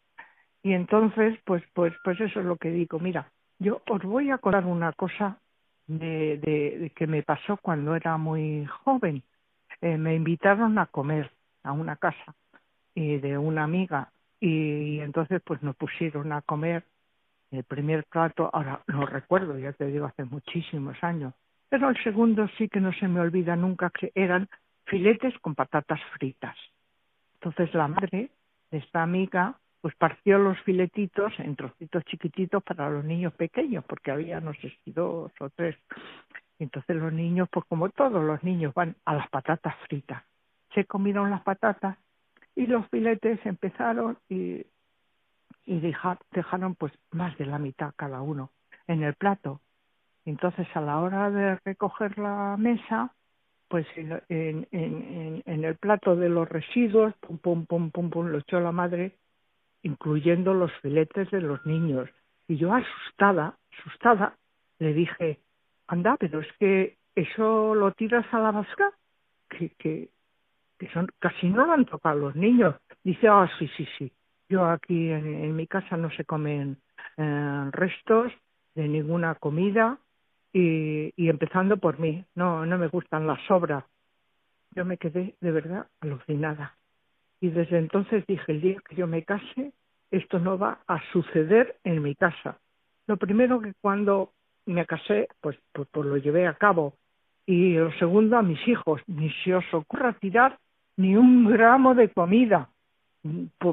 Y 0.64 0.74
entonces, 0.74 1.38
pues, 1.46 1.64
pues, 1.74 1.94
pues 2.04 2.20
eso 2.20 2.40
es 2.40 2.46
lo 2.46 2.58
que 2.58 2.72
digo. 2.72 3.00
Mira, 3.00 3.32
yo 3.60 3.82
os 3.88 4.02
voy 4.02 4.32
a 4.32 4.40
contar 4.40 4.66
una 4.66 4.92
cosa 4.94 5.38
de, 5.86 6.38
de, 6.38 6.92
que 6.96 7.08
me 7.08 7.24
pasó 7.24 7.58
cuando 7.58 7.96
era 7.96 8.18
muy 8.18 8.66
joven. 8.66 9.24
Eh, 9.82 9.98
me 9.98 10.16
invitaron 10.16 10.80
a 10.80 10.88
comer 10.88 11.32
a 11.64 11.72
una 11.72 11.96
casa 11.98 12.36
y 12.96 13.18
de 13.18 13.38
una 13.38 13.64
amiga 13.64 14.12
y 14.40 15.00
entonces 15.00 15.42
pues 15.44 15.62
nos 15.64 15.76
pusieron 15.76 16.32
a 16.32 16.42
comer 16.42 16.84
el 17.52 17.64
primer 17.64 18.04
plato, 18.06 18.50
ahora 18.54 18.82
lo 18.88 19.06
recuerdo, 19.06 19.58
ya 19.58 19.74
te 19.74 19.86
digo, 19.86 20.06
hace 20.06 20.26
muchísimos 20.26 21.02
años, 21.04 21.34
pero 21.70 21.90
el 21.90 22.04
segundo 22.04 22.48
sí 22.58 22.70
que 22.70 22.80
no 22.80 22.94
se 22.94 23.08
me 23.08 23.20
olvida 23.20 23.56
nunca 23.56 23.90
que 23.90 24.12
eran 24.16 24.48
filetes 24.86 25.38
con 25.40 25.56
patatas 25.56 26.00
fritas. 26.18 26.56
Entonces 27.36 27.74
la 27.74 27.88
madre 27.88 28.32
de 28.72 28.78
esta 28.78 29.04
amiga 29.04 29.56
pues 29.82 29.96
partió 29.96 30.40
los 30.40 30.60
filetitos 30.62 31.32
en 31.40 31.56
trocitos 31.56 32.04
chiquititos 32.06 32.64
para 32.64 32.90
los 32.90 33.06
niños 33.06 33.34
pequeños, 33.34 33.86
porque 33.86 34.12
había 34.12 34.40
no 34.40 34.54
sé 34.56 34.74
si 34.84 34.92
dos 34.92 35.32
o 35.40 35.50
tres. 35.52 35.78
Entonces 36.60 36.96
los 36.96 37.14
niños, 37.14 37.48
pues 37.52 37.66
como 37.68 37.90
todos 37.90 38.24
los 38.24 38.44
niños, 38.44 38.74
van 38.74 38.96
a 39.06 39.14
las 39.14 39.30
patatas 39.30 39.76
fritas. 39.88 40.24
Se 40.74 40.86
comieron 40.86 41.30
las 41.30 41.42
patatas 41.44 41.98
y 42.58 42.68
los 42.68 42.86
filetes 42.90 43.40
empezaron 43.46 44.18
y 44.28 44.66
y 45.68 45.82
dejaron 45.82 46.76
pues 46.76 46.94
más 47.12 47.38
de 47.38 47.46
la 47.46 47.60
mitad 47.60 47.94
cada 47.96 48.22
uno 48.22 48.52
en 48.88 49.04
el 49.04 49.14
plato. 49.16 49.60
Entonces 50.26 50.66
a 50.74 50.82
la 50.82 51.00
hora 51.00 51.30
de 51.30 51.60
recoger 51.66 52.18
la 52.18 52.56
mesa, 52.58 53.14
pues 53.68 53.86
en, 53.98 54.14
en, 54.30 54.68
en, 54.72 55.44
en 55.46 55.64
el 55.66 55.76
plato 55.76 56.16
de 56.16 56.30
los 56.30 56.48
residuos, 56.48 57.14
pum, 57.20 57.38
pum, 57.38 57.66
pum, 57.66 57.92
pum, 57.92 58.10
pum, 58.10 58.28
lo 58.28 58.38
echó 58.40 58.62
la 58.62 58.72
madre, 58.72 59.18
incluyendo 59.84 60.54
los 60.54 60.72
filetes 60.82 61.30
de 61.32 61.42
los 61.42 61.64
niños. 61.66 62.10
Y 62.48 62.56
yo 62.56 62.74
asustada, 62.74 63.58
asustada, 63.78 64.38
le 64.80 64.94
dije, 64.94 65.40
anda, 65.88 66.16
pero 66.18 66.40
es 66.40 66.48
que 66.60 66.98
eso 67.14 67.76
lo 67.76 67.92
tiras 67.92 68.26
a 68.32 68.40
la 68.40 68.52
basura, 68.52 68.94
que, 69.50 69.70
que, 69.78 70.10
que 70.78 70.90
son, 70.90 71.08
casi 71.20 71.50
no 71.50 71.66
lo 71.66 71.74
han 71.74 71.86
tocado 71.86 72.20
los 72.20 72.36
niños. 72.36 72.76
Dice, 73.04 73.28
ah, 73.28 73.50
sí, 73.58 73.70
sí, 73.76 73.88
sí. 73.98 74.12
Yo 74.50 74.66
aquí 74.66 75.10
en, 75.12 75.56
mi 75.56 75.68
casa 75.68 75.98
no 75.98 76.10
se 76.12 76.24
comen 76.24 76.78
eh, 77.18 77.70
restos 77.72 78.32
de 78.76 78.88
ninguna 78.88 79.36
comida 79.36 79.98
y, 80.54 81.12
y 81.16 81.30
empezando 81.30 81.78
por 81.78 82.00
mí, 82.00 82.24
no, 82.36 82.66
no 82.66 82.78
me 82.78 82.88
gustan 82.88 83.28
las 83.28 83.42
sobras. 83.48 83.84
Yo 84.72 84.86
me 84.86 84.98
quedé 84.98 85.36
de 85.42 85.52
verdad 85.52 85.88
alucinada. 86.02 86.76
Y 87.42 87.50
desde 87.50 87.78
entonces 87.78 88.26
dije, 88.28 88.52
el 88.52 88.62
día 88.62 88.80
que 88.88 88.96
yo 88.96 89.08
me 89.08 89.24
case, 89.24 89.74
esto 90.12 90.40
no 90.40 90.58
va 90.58 90.80
a 90.88 91.02
suceder 91.12 91.78
en 91.84 92.02
mi 92.02 92.16
casa. 92.16 92.60
Lo 93.08 93.18
primero 93.18 93.60
que 93.60 93.74
cuando 93.82 94.34
me 94.66 94.86
casé, 94.86 95.28
pues, 95.42 95.58
pues, 95.74 95.88
pues 95.92 96.06
lo 96.06 96.18
llevé 96.18 96.48
a 96.48 96.54
cabo. 96.54 96.96
Y 97.46 97.76
lo 97.76 97.92
segundo, 97.94 98.38
a 98.38 98.42
mis 98.42 98.66
hijos, 98.68 99.02
ni 99.08 99.32
se 99.44 99.56
os 99.56 99.66
ocurra 99.74 100.14
tirar 100.14 100.60
ni 100.98 101.16
un 101.16 101.46
gramo 101.50 101.96
de 101.96 102.10
comida 102.10 102.70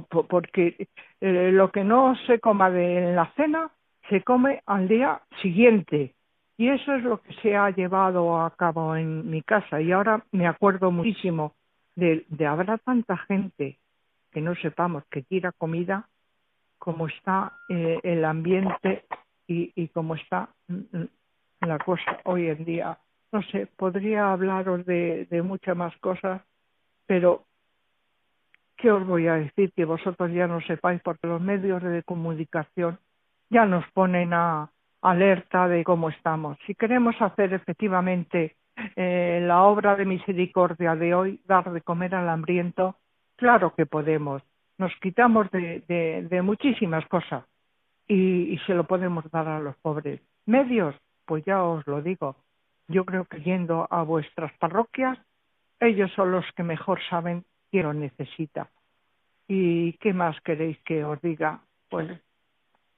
porque 0.08 0.88
eh, 1.20 1.50
lo 1.52 1.70
que 1.70 1.84
no 1.84 2.16
se 2.26 2.40
coma 2.40 2.68
en 2.68 3.14
la 3.16 3.32
cena 3.34 3.70
se 4.08 4.22
come 4.22 4.62
al 4.66 4.88
día 4.88 5.20
siguiente. 5.42 6.14
Y 6.56 6.68
eso 6.68 6.94
es 6.94 7.02
lo 7.02 7.20
que 7.20 7.34
se 7.34 7.56
ha 7.56 7.70
llevado 7.70 8.40
a 8.40 8.50
cabo 8.54 8.96
en 8.96 9.28
mi 9.28 9.42
casa. 9.42 9.80
Y 9.80 9.92
ahora 9.92 10.24
me 10.30 10.46
acuerdo 10.46 10.90
muchísimo 10.90 11.54
de, 11.96 12.24
de 12.28 12.46
habrá 12.46 12.78
tanta 12.78 13.16
gente 13.16 13.78
que 14.30 14.40
no 14.40 14.54
sepamos 14.56 15.04
que 15.10 15.22
tira 15.22 15.52
comida, 15.52 16.08
como 16.78 17.06
está 17.06 17.52
eh, 17.68 17.98
el 18.02 18.24
ambiente 18.24 19.04
y, 19.46 19.72
y 19.74 19.88
cómo 19.88 20.14
está 20.16 20.48
mm, 20.68 20.98
mm, 20.98 21.08
la 21.66 21.78
cosa 21.78 22.18
hoy 22.24 22.48
en 22.48 22.64
día. 22.64 22.98
No 23.32 23.42
sé, 23.42 23.66
podría 23.66 24.32
hablaros 24.32 24.84
de, 24.86 25.26
de 25.30 25.42
muchas 25.42 25.76
más 25.76 25.96
cosas, 25.98 26.42
pero 27.06 27.44
¿qué 28.76 28.90
os 28.90 29.06
voy 29.06 29.26
a 29.28 29.34
decir 29.34 29.72
que 29.72 29.84
vosotros 29.84 30.30
ya 30.32 30.46
no 30.46 30.60
sepáis? 30.62 31.00
Porque 31.02 31.26
los 31.26 31.40
medios 31.40 31.82
de 31.82 32.02
comunicación 32.02 32.98
ya 33.50 33.66
nos 33.66 33.84
ponen 33.92 34.32
a 34.32 34.70
alerta 35.02 35.68
de 35.68 35.84
cómo 35.84 36.08
estamos. 36.08 36.58
Si 36.66 36.74
queremos 36.74 37.14
hacer 37.20 37.52
efectivamente 37.52 38.56
eh, 38.96 39.40
la 39.42 39.62
obra 39.62 39.96
de 39.96 40.06
misericordia 40.06 40.96
de 40.96 41.14
hoy, 41.14 41.40
dar 41.46 41.70
de 41.70 41.82
comer 41.82 42.14
al 42.14 42.28
hambriento, 42.28 42.96
claro 43.36 43.74
que 43.74 43.86
podemos. 43.86 44.42
Nos 44.78 44.92
quitamos 45.00 45.50
de, 45.50 45.82
de, 46.28 46.42
muchísimas 46.42 47.06
cosas 47.06 47.44
y 48.08 48.58
se 48.66 48.74
lo 48.74 48.84
podemos 48.84 49.30
dar 49.30 49.46
a 49.46 49.60
los 49.60 49.76
pobres. 49.76 50.20
Medios, 50.46 50.94
pues 51.24 51.44
ya 51.44 51.62
os 51.62 51.86
lo 51.86 52.02
digo. 52.02 52.36
Yo 52.88 53.04
creo 53.04 53.24
que 53.24 53.40
yendo 53.40 53.86
a 53.90 54.02
vuestras 54.02 54.52
parroquias, 54.58 55.18
ellos 55.80 56.10
son 56.12 56.32
los 56.32 56.44
que 56.56 56.62
mejor 56.62 57.00
saben 57.08 57.44
lo 57.82 57.92
necesita. 57.92 58.68
¿Y 59.48 59.94
qué 59.94 60.12
más 60.12 60.40
queréis 60.42 60.78
que 60.84 61.04
os 61.04 61.20
diga? 61.20 61.60
Pues, 61.88 62.08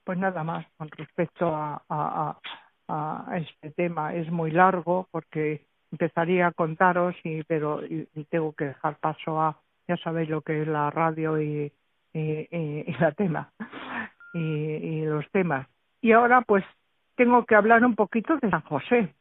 pues 0.03 0.17
nada 0.17 0.43
más 0.43 0.65
con 0.77 0.89
respecto 0.89 1.53
a, 1.53 1.83
a, 1.89 2.39
a, 2.87 3.37
este 3.37 3.71
tema. 3.71 4.13
Es 4.15 4.29
muy 4.31 4.51
largo 4.51 5.07
porque 5.11 5.65
empezaría 5.91 6.47
a 6.47 6.51
contaros, 6.51 7.15
y, 7.23 7.43
pero 7.43 7.85
y, 7.85 8.07
tengo 8.29 8.53
que 8.53 8.65
dejar 8.65 8.97
paso 8.97 9.41
a, 9.41 9.59
ya 9.87 9.97
sabéis 9.97 10.29
lo 10.29 10.41
que 10.41 10.61
es 10.61 10.67
la 10.67 10.89
radio 10.89 11.41
y, 11.41 11.71
y, 12.13 12.47
y 12.51 12.95
la 12.99 13.11
tema 13.11 13.51
y 14.33 15.01
los 15.05 15.29
temas. 15.31 15.67
Y 16.01 16.11
ahora 16.11 16.41
pues 16.41 16.63
tengo 17.15 17.45
que 17.45 17.55
hablar 17.55 17.83
un 17.83 17.95
poquito 17.95 18.37
de 18.37 18.49
San 18.49 18.61
José. 18.61 19.15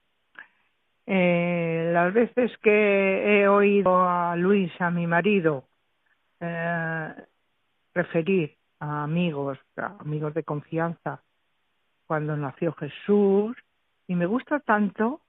Eh, 1.07 1.91
las 1.93 2.13
veces 2.13 2.51
que 2.59 3.41
he 3.41 3.49
oído 3.49 4.03
a 4.03 4.35
Luis, 4.37 4.73
a 4.81 4.91
mi 4.91 5.07
marido, 5.07 5.65
eh, 6.41 7.15
referir 7.95 8.57
a 8.81 9.05
amigos, 9.05 9.59
amigos 9.77 10.35
de 10.35 10.43
confianza, 10.43 11.23
cuando 12.07 12.37
nació 12.37 12.73
Jesús, 12.73 13.57
y 14.09 14.15
me 14.15 14.27
gusta 14.27 14.61
tanto 14.61 15.21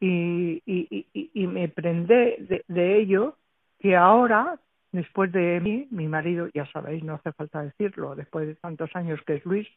y, 0.00 0.62
y, 0.66 1.06
y, 1.12 1.30
y 1.34 1.46
me 1.46 1.68
prende 1.68 2.36
de, 2.40 2.64
de 2.66 2.96
ello 2.98 3.36
que 3.78 3.96
ahora, 3.96 4.58
después 4.92 5.30
de 5.32 5.60
mí, 5.60 5.88
mi 5.90 6.08
marido, 6.08 6.48
ya 6.54 6.66
sabéis, 6.72 7.04
no 7.04 7.14
hace 7.14 7.32
falta 7.32 7.62
decirlo, 7.62 8.14
después 8.14 8.46
de 8.46 8.54
tantos 8.56 8.90
años 8.94 9.20
que 9.26 9.36
es 9.36 9.44
Luis, 9.44 9.68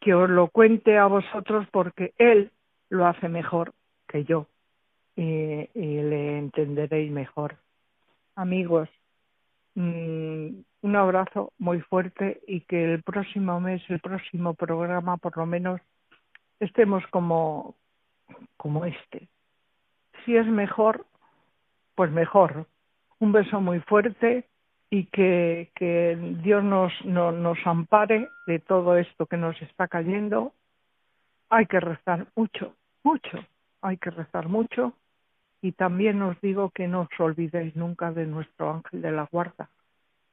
que 0.00 0.14
os 0.14 0.28
lo 0.28 0.48
cuente 0.48 0.98
a 0.98 1.06
vosotros 1.06 1.66
porque 1.70 2.12
él 2.18 2.50
lo 2.88 3.06
hace 3.06 3.28
mejor 3.28 3.72
que 4.08 4.24
yo 4.24 4.46
y, 5.16 5.68
le 5.74 6.38
entenderéis 6.38 7.10
mejor. 7.10 7.56
Amigos, 8.34 8.88
mm, 9.74 10.48
un 10.82 10.96
abrazo 10.96 11.52
muy 11.58 11.80
fuerte 11.80 12.40
y 12.46 12.60
que 12.62 12.94
el 12.94 13.02
próximo 13.02 13.60
mes, 13.60 13.82
el 13.88 14.00
próximo 14.00 14.54
programa, 14.54 15.16
por 15.16 15.36
lo 15.36 15.46
menos, 15.46 15.80
estemos 16.60 17.06
como, 17.08 17.74
como 18.56 18.84
este. 18.84 19.28
Si 20.24 20.36
es 20.36 20.46
mejor, 20.46 21.06
pues 21.94 22.10
mejor. 22.10 22.66
Un 23.18 23.32
beso 23.32 23.60
muy 23.60 23.80
fuerte 23.80 24.48
y 24.90 25.06
que, 25.06 25.70
que 25.74 26.18
Dios 26.42 26.62
nos, 26.64 26.92
no, 27.04 27.32
nos 27.32 27.58
ampare 27.64 28.28
de 28.46 28.58
todo 28.58 28.96
esto 28.96 29.26
que 29.26 29.36
nos 29.36 29.60
está 29.62 29.88
cayendo. 29.88 30.52
Hay 31.48 31.66
que 31.66 31.80
rezar 31.80 32.26
mucho, 32.34 32.74
mucho, 33.02 33.38
hay 33.92 33.98
que 33.98 34.10
rezar 34.10 34.48
mucho 34.48 34.94
y 35.60 35.72
también 35.72 36.20
os 36.22 36.40
digo 36.40 36.70
que 36.70 36.88
no 36.88 37.02
os 37.02 37.20
olvidéis 37.20 37.76
nunca 37.76 38.10
de 38.10 38.26
nuestro 38.26 38.70
ángel 38.70 39.02
de 39.02 39.12
la 39.12 39.28
guarda, 39.30 39.68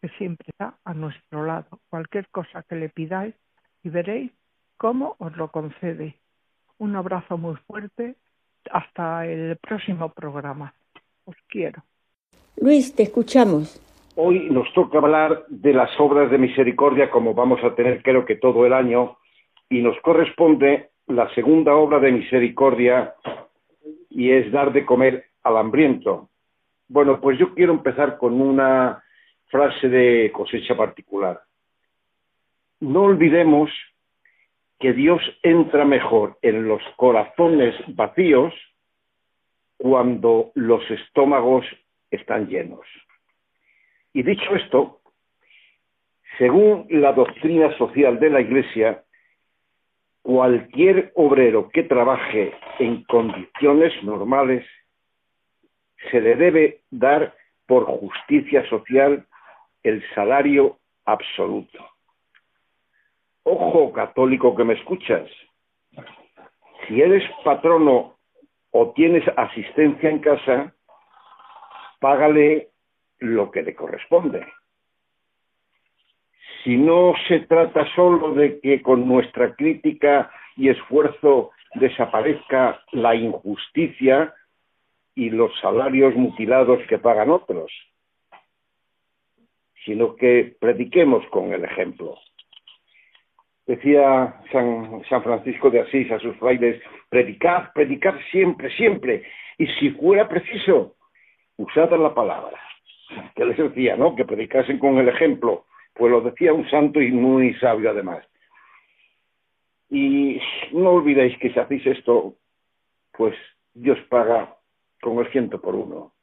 que 0.01 0.09
siempre 0.17 0.47
está 0.49 0.75
a 0.83 0.93
nuestro 0.93 1.45
lado. 1.45 1.79
Cualquier 1.89 2.27
cosa 2.29 2.63
que 2.63 2.75
le 2.75 2.89
pidáis 2.89 3.35
y 3.83 3.89
veréis 3.89 4.31
cómo 4.77 5.15
os 5.19 5.35
lo 5.37 5.49
concede. 5.49 6.15
Un 6.79 6.95
abrazo 6.95 7.37
muy 7.37 7.55
fuerte. 7.67 8.15
Hasta 8.71 9.25
el 9.25 9.57
próximo 9.57 10.09
programa. 10.09 10.73
Os 11.25 11.35
quiero. 11.47 11.83
Luis, 12.57 12.95
te 12.95 13.03
escuchamos. 13.03 13.79
Hoy 14.15 14.49
nos 14.49 14.71
toca 14.73 14.97
hablar 14.97 15.45
de 15.47 15.73
las 15.73 15.91
obras 15.99 16.31
de 16.31 16.37
misericordia 16.37 17.09
como 17.09 17.33
vamos 17.33 17.63
a 17.63 17.75
tener 17.75 18.01
creo 18.03 18.25
que 18.25 18.35
todo 18.35 18.65
el 18.65 18.73
año 18.73 19.17
y 19.69 19.81
nos 19.81 19.99
corresponde 20.01 20.89
la 21.07 21.33
segunda 21.35 21.75
obra 21.75 21.99
de 21.99 22.11
misericordia 22.11 23.15
y 24.09 24.31
es 24.31 24.51
dar 24.51 24.73
de 24.73 24.85
comer 24.85 25.25
al 25.43 25.57
hambriento. 25.57 26.29
Bueno, 26.87 27.21
pues 27.21 27.37
yo 27.37 27.53
quiero 27.53 27.73
empezar 27.73 28.17
con 28.17 28.41
una 28.41 29.03
frase 29.47 29.89
de 29.89 30.31
cosecha 30.31 30.75
particular. 30.75 31.41
No 32.79 33.03
olvidemos 33.03 33.69
que 34.79 34.93
Dios 34.93 35.21
entra 35.43 35.85
mejor 35.85 36.37
en 36.41 36.67
los 36.67 36.81
corazones 36.95 37.75
vacíos 37.89 38.53
cuando 39.77 40.51
los 40.55 40.89
estómagos 40.89 41.65
están 42.09 42.47
llenos. 42.47 42.85
Y 44.13 44.23
dicho 44.23 44.55
esto, 44.55 45.01
según 46.37 46.87
la 46.89 47.13
doctrina 47.13 47.77
social 47.77 48.19
de 48.19 48.29
la 48.29 48.41
Iglesia, 48.41 49.03
cualquier 50.29 51.11
obrero 51.15 51.69
que 51.69 51.81
trabaje 51.81 52.53
en 52.77 53.03
condiciones 53.05 53.91
normales 54.03 54.63
se 56.11 56.21
le 56.21 56.35
debe 56.35 56.81
dar 56.91 57.33
por 57.65 57.85
justicia 57.85 58.63
social 58.69 59.25
el 59.81 60.03
salario 60.13 60.77
absoluto. 61.05 61.83
Ojo 63.41 63.91
católico 63.91 64.55
que 64.55 64.65
me 64.65 64.75
escuchas, 64.75 65.27
si 66.87 67.01
eres 67.01 67.23
patrono 67.43 68.19
o 68.69 68.91
tienes 68.91 69.23
asistencia 69.35 70.11
en 70.11 70.19
casa, 70.19 70.75
págale 71.99 72.69
lo 73.17 73.49
que 73.49 73.63
le 73.63 73.73
corresponde. 73.73 74.45
Si 76.63 76.75
no 76.77 77.13
se 77.27 77.41
trata 77.41 77.85
solo 77.95 78.33
de 78.33 78.59
que 78.59 78.81
con 78.81 79.07
nuestra 79.07 79.55
crítica 79.55 80.31
y 80.57 80.69
esfuerzo 80.69 81.51
desaparezca 81.75 82.81
la 82.91 83.15
injusticia 83.15 84.33
y 85.15 85.29
los 85.29 85.51
salarios 85.59 86.15
mutilados 86.15 86.79
que 86.87 86.97
pagan 86.97 87.29
otros, 87.29 87.71
sino 89.85 90.15
que 90.15 90.55
prediquemos 90.59 91.25
con 91.27 91.53
el 91.53 91.63
ejemplo. 91.63 92.17
Decía 93.65 94.41
San, 94.51 95.03
San, 95.07 95.23
Francisco 95.23 95.69
de 95.69 95.81
Asís 95.81 96.11
a 96.11 96.19
sus 96.19 96.35
frailes, 96.37 96.81
predicad, 97.09 97.71
predicad 97.73 98.15
siempre, 98.31 98.75
siempre, 98.75 99.23
y 99.57 99.67
si 99.79 99.91
fuera 99.91 100.27
preciso, 100.27 100.95
usad 101.57 101.91
la 101.91 102.13
palabra 102.13 102.59
que 103.35 103.45
les 103.45 103.57
decía, 103.57 103.95
¿no? 103.95 104.15
Que 104.15 104.25
predicasen 104.25 104.79
con 104.79 104.97
el 104.97 105.09
ejemplo. 105.09 105.65
Pues 105.93 106.11
lo 106.11 106.21
decía 106.21 106.53
un 106.53 106.69
santo 106.69 107.01
y 107.01 107.11
muy 107.11 107.53
sabio 107.55 107.89
además. 107.89 108.25
Y 109.89 110.39
no 110.71 110.91
olvidéis 110.91 111.37
que 111.39 111.51
si 111.51 111.59
hacéis 111.59 111.85
esto, 111.85 112.35
pues 113.11 113.35
Dios 113.73 113.97
paga 114.09 114.55
con 115.01 115.17
el 115.19 115.31
ciento 115.31 115.59
por 115.59 115.75
uno. 115.75 116.13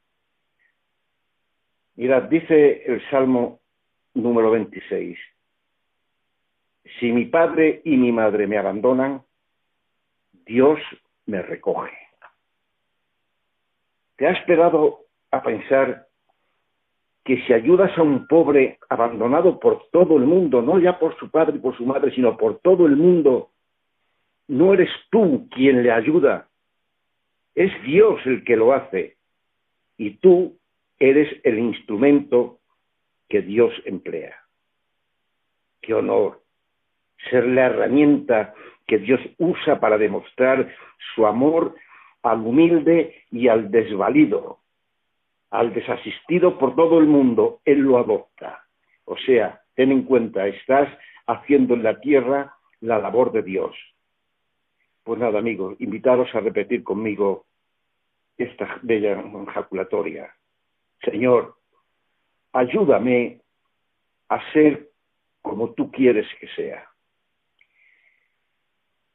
Mirad, 1.95 2.23
dice 2.23 2.83
el 2.85 3.01
Salmo 3.09 3.59
número 4.13 4.51
26, 4.51 5.17
si 6.99 7.11
mi 7.11 7.25
padre 7.25 7.81
y 7.83 7.97
mi 7.97 8.11
madre 8.11 8.47
me 8.47 8.57
abandonan, 8.57 9.23
Dios 10.45 10.79
me 11.25 11.41
recoge. 11.41 11.97
¿Te 14.15 14.27
has 14.27 14.39
esperado 14.39 15.05
a 15.31 15.43
pensar 15.43 16.06
que 17.27 17.43
si 17.45 17.51
ayudas 17.51 17.91
a 17.97 18.03
un 18.03 18.25
pobre 18.25 18.79
abandonado 18.87 19.59
por 19.59 19.89
todo 19.91 20.15
el 20.15 20.23
mundo, 20.23 20.61
no 20.61 20.79
ya 20.79 20.97
por 20.97 21.13
su 21.19 21.29
padre 21.29 21.57
y 21.57 21.59
por 21.59 21.75
su 21.75 21.85
madre, 21.85 22.15
sino 22.15 22.37
por 22.37 22.59
todo 22.59 22.85
el 22.85 22.95
mundo, 22.95 23.49
no 24.47 24.73
eres 24.73 24.89
tú 25.09 25.49
quien 25.51 25.83
le 25.83 25.91
ayuda, 25.91 26.47
es 27.53 27.69
Dios 27.83 28.21
el 28.25 28.45
que 28.45 28.55
lo 28.55 28.71
hace. 28.71 29.17
Y 29.97 30.11
tú 30.11 30.57
eres 30.99 31.27
el 31.43 31.59
instrumento 31.59 32.59
que 33.27 33.41
Dios 33.41 33.73
emplea. 33.83 34.37
Qué 35.81 35.95
honor 35.95 36.43
ser 37.29 37.45
la 37.45 37.65
herramienta 37.65 38.53
que 38.85 38.99
Dios 38.99 39.19
usa 39.37 39.81
para 39.81 39.97
demostrar 39.97 40.73
su 41.13 41.27
amor 41.27 41.75
al 42.23 42.39
humilde 42.39 43.25
y 43.31 43.49
al 43.49 43.69
desvalido, 43.69 44.59
al 45.49 45.73
desasistido 45.73 46.57
por 46.57 46.75
todo 46.75 46.99
el 46.99 47.07
mundo, 47.07 47.61
Él 47.65 47.79
lo 47.79 47.97
adopta. 47.97 48.65
O 49.05 49.17
sea, 49.17 49.61
ten 49.75 49.91
en 49.91 50.03
cuenta, 50.03 50.47
estás 50.47 50.89
haciendo 51.25 51.73
en 51.73 51.83
la 51.83 51.99
tierra 51.99 52.55
la 52.81 52.99
labor 52.99 53.31
de 53.31 53.43
Dios. 53.43 53.75
Pues 55.03 55.19
nada, 55.19 55.39
amigos, 55.39 55.75
invitaros 55.79 56.33
a 56.35 56.41
repetir 56.41 56.83
conmigo 56.83 57.45
esta 58.37 58.79
bella 58.81 59.23
ejaculatoria. 59.47 60.33
Señor, 61.01 61.55
ayúdame 62.53 63.41
a 64.29 64.51
ser 64.51 64.89
como 65.41 65.71
tú 65.71 65.91
quieres 65.91 66.27
que 66.39 66.47
sea. 66.49 66.89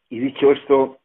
Y 0.09 0.18
dicho 0.18 0.53
esto, 0.53 0.99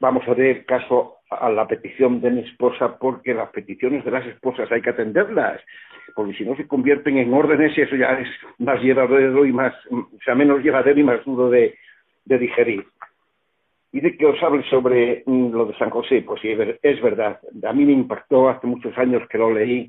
vamos 0.00 0.26
a 0.26 0.34
ver 0.34 0.64
caso 0.64 1.15
a 1.30 1.50
la 1.50 1.66
petición 1.66 2.20
de 2.20 2.30
mi 2.30 2.40
esposa 2.40 2.98
porque 2.98 3.34
las 3.34 3.50
peticiones 3.50 4.04
de 4.04 4.10
las 4.10 4.26
esposas 4.26 4.70
hay 4.70 4.80
que 4.80 4.90
atenderlas, 4.90 5.60
porque 6.14 6.34
si 6.34 6.44
no 6.44 6.56
se 6.56 6.66
convierten 6.66 7.18
en 7.18 7.34
órdenes 7.34 7.76
y 7.76 7.82
eso 7.82 7.96
ya 7.96 8.18
es 8.18 8.28
más 8.58 8.80
llevadero 8.80 9.44
y 9.44 9.52
más, 9.52 9.74
o 9.90 10.08
sea, 10.24 10.34
menos 10.34 10.62
llevadero 10.62 11.00
y 11.00 11.04
más 11.04 11.24
duro 11.24 11.50
de, 11.50 11.74
digerir. 12.24 12.86
Y 13.92 14.00
de 14.00 14.16
que 14.16 14.26
os 14.26 14.42
hable 14.42 14.62
sobre 14.68 15.22
mm, 15.26 15.52
lo 15.52 15.66
de 15.66 15.78
San 15.78 15.90
José, 15.90 16.22
pues 16.22 16.40
sí, 16.40 16.48
es 16.82 17.02
verdad. 17.02 17.40
A 17.64 17.72
mí 17.72 17.84
me 17.84 17.92
impactó 17.92 18.48
hace 18.48 18.66
muchos 18.66 18.96
años 18.98 19.26
que 19.28 19.38
lo 19.38 19.52
leí 19.52 19.88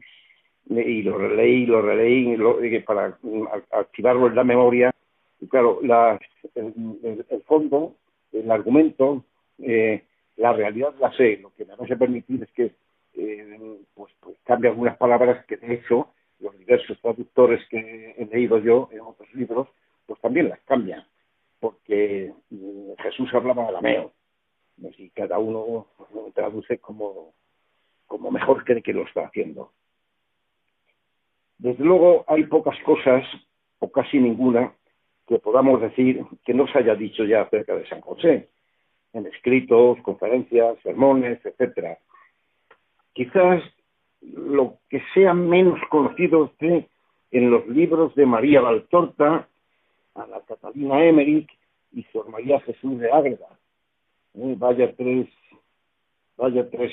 y 0.69 1.01
lo 1.01 1.17
releí, 1.17 1.65
lo 1.65 1.81
releí 1.81 2.37
para 2.81 3.17
mm, 3.21 3.43
activarlo 3.71 4.27
en 4.27 4.35
la 4.35 4.43
memoria. 4.43 4.91
Y 5.39 5.47
claro, 5.47 5.79
el, 6.55 7.43
fondo, 7.45 7.95
el 8.31 8.49
argumento, 8.49 9.23
eh, 9.59 10.03
la 10.37 10.53
realidad 10.53 10.93
la 10.99 11.11
sé, 11.13 11.37
lo 11.37 11.53
que 11.55 11.65
me 11.65 11.75
vas 11.75 11.91
a 11.91 11.95
permitir 11.95 12.41
es 12.43 12.51
que 12.51 12.71
eh, 13.15 13.79
pues, 13.93 14.13
pues 14.19 14.37
cambie 14.43 14.69
algunas 14.69 14.95
palabras 14.97 15.43
que 15.45 15.57
de 15.57 15.73
hecho 15.73 16.09
los 16.39 16.57
diversos 16.57 16.99
traductores 17.01 17.67
que 17.69 18.15
he 18.17 18.25
leído 18.25 18.59
yo 18.59 18.89
en 18.91 19.01
otros 19.01 19.33
libros, 19.33 19.67
pues 20.05 20.21
también 20.21 20.49
las 20.49 20.59
cambian, 20.61 21.03
porque 21.59 22.31
mm, 22.51 22.91
Jesús 23.01 23.33
hablaba 23.33 23.67
arameo, 23.67 24.13
y 24.79 25.09
cada 25.09 25.39
uno 25.39 25.87
traduce 26.35 26.77
como, 26.77 27.33
como 28.05 28.29
mejor 28.29 28.63
cree 28.63 28.83
que 28.83 28.93
lo 28.93 29.07
está 29.07 29.25
haciendo. 29.25 29.71
Desde 31.57 31.83
luego 31.83 32.23
hay 32.27 32.43
pocas 32.43 32.77
cosas, 32.83 33.25
o 33.79 33.91
casi 33.91 34.19
ninguna, 34.19 34.71
que 35.27 35.39
podamos 35.39 35.81
decir 35.81 36.23
que 36.45 36.53
no 36.53 36.67
se 36.67 36.77
haya 36.77 36.93
dicho 36.93 37.23
ya 37.23 37.41
acerca 37.41 37.75
de 37.75 37.87
San 37.87 38.01
José 38.01 38.49
en 39.17 39.25
escritos, 39.27 39.97
conferencias, 40.01 40.77
sermones, 40.83 41.43
etcétera. 41.45 41.97
Quizás 43.13 43.63
lo 44.21 44.77
que 44.89 45.01
sea 45.13 45.33
menos 45.33 45.79
conocido 45.89 46.45
esté 46.45 46.87
en 47.31 47.51
los 47.51 47.67
libros 47.67 48.15
de 48.15 48.25
María 48.25 48.61
Valtorta, 48.61 49.47
la 50.15 50.41
Catalina 50.47 51.03
Emmerich 51.03 51.49
y 51.91 52.03
Sor 52.11 52.29
María 52.29 52.59
Jesús 52.61 52.99
de 52.99 53.11
Ágreda. 53.11 53.47
Eh, 54.35 54.55
vaya 54.57 54.95
tres, 54.95 55.27
vaya 56.37 56.69
tres 56.69 56.91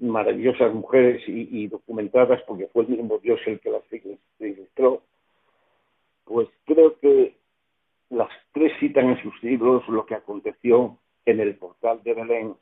maravillosas 0.00 0.74
mujeres 0.74 1.22
y, 1.26 1.66
documentadas, 1.68 2.42
porque 2.42 2.66
fue 2.68 2.84
el 2.84 2.90
mismo 2.90 3.18
Dios 3.18 3.40
el 3.46 3.60
que 3.60 3.70
las 3.70 3.82
ilustró. 4.40 5.02
Pues 6.24 6.48
creo 6.64 6.98
que 6.98 7.36
las 8.10 8.28
tres 8.52 8.72
citan 8.80 9.10
en 9.10 9.22
sus 9.22 9.42
libros 9.42 9.86
lo 9.88 10.04
que 10.06 10.14
aconteció 10.14 10.98
en 11.24 11.40
el 11.40 11.56
portal 11.56 12.02
de 12.02 12.14
Belén 12.14 12.56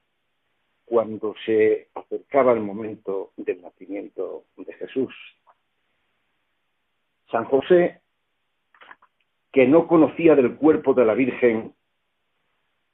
cuando 0.84 1.34
se 1.46 1.88
acercaba 1.94 2.52
el 2.52 2.60
momento 2.60 3.30
del 3.36 3.62
nacimiento 3.62 4.44
de 4.56 4.72
Jesús. 4.74 5.14
San 7.30 7.44
José, 7.44 8.00
que 9.52 9.66
no 9.68 9.86
conocía 9.86 10.34
del 10.34 10.56
cuerpo 10.56 10.94
de 10.94 11.04
la 11.04 11.14
Virgen, 11.14 11.74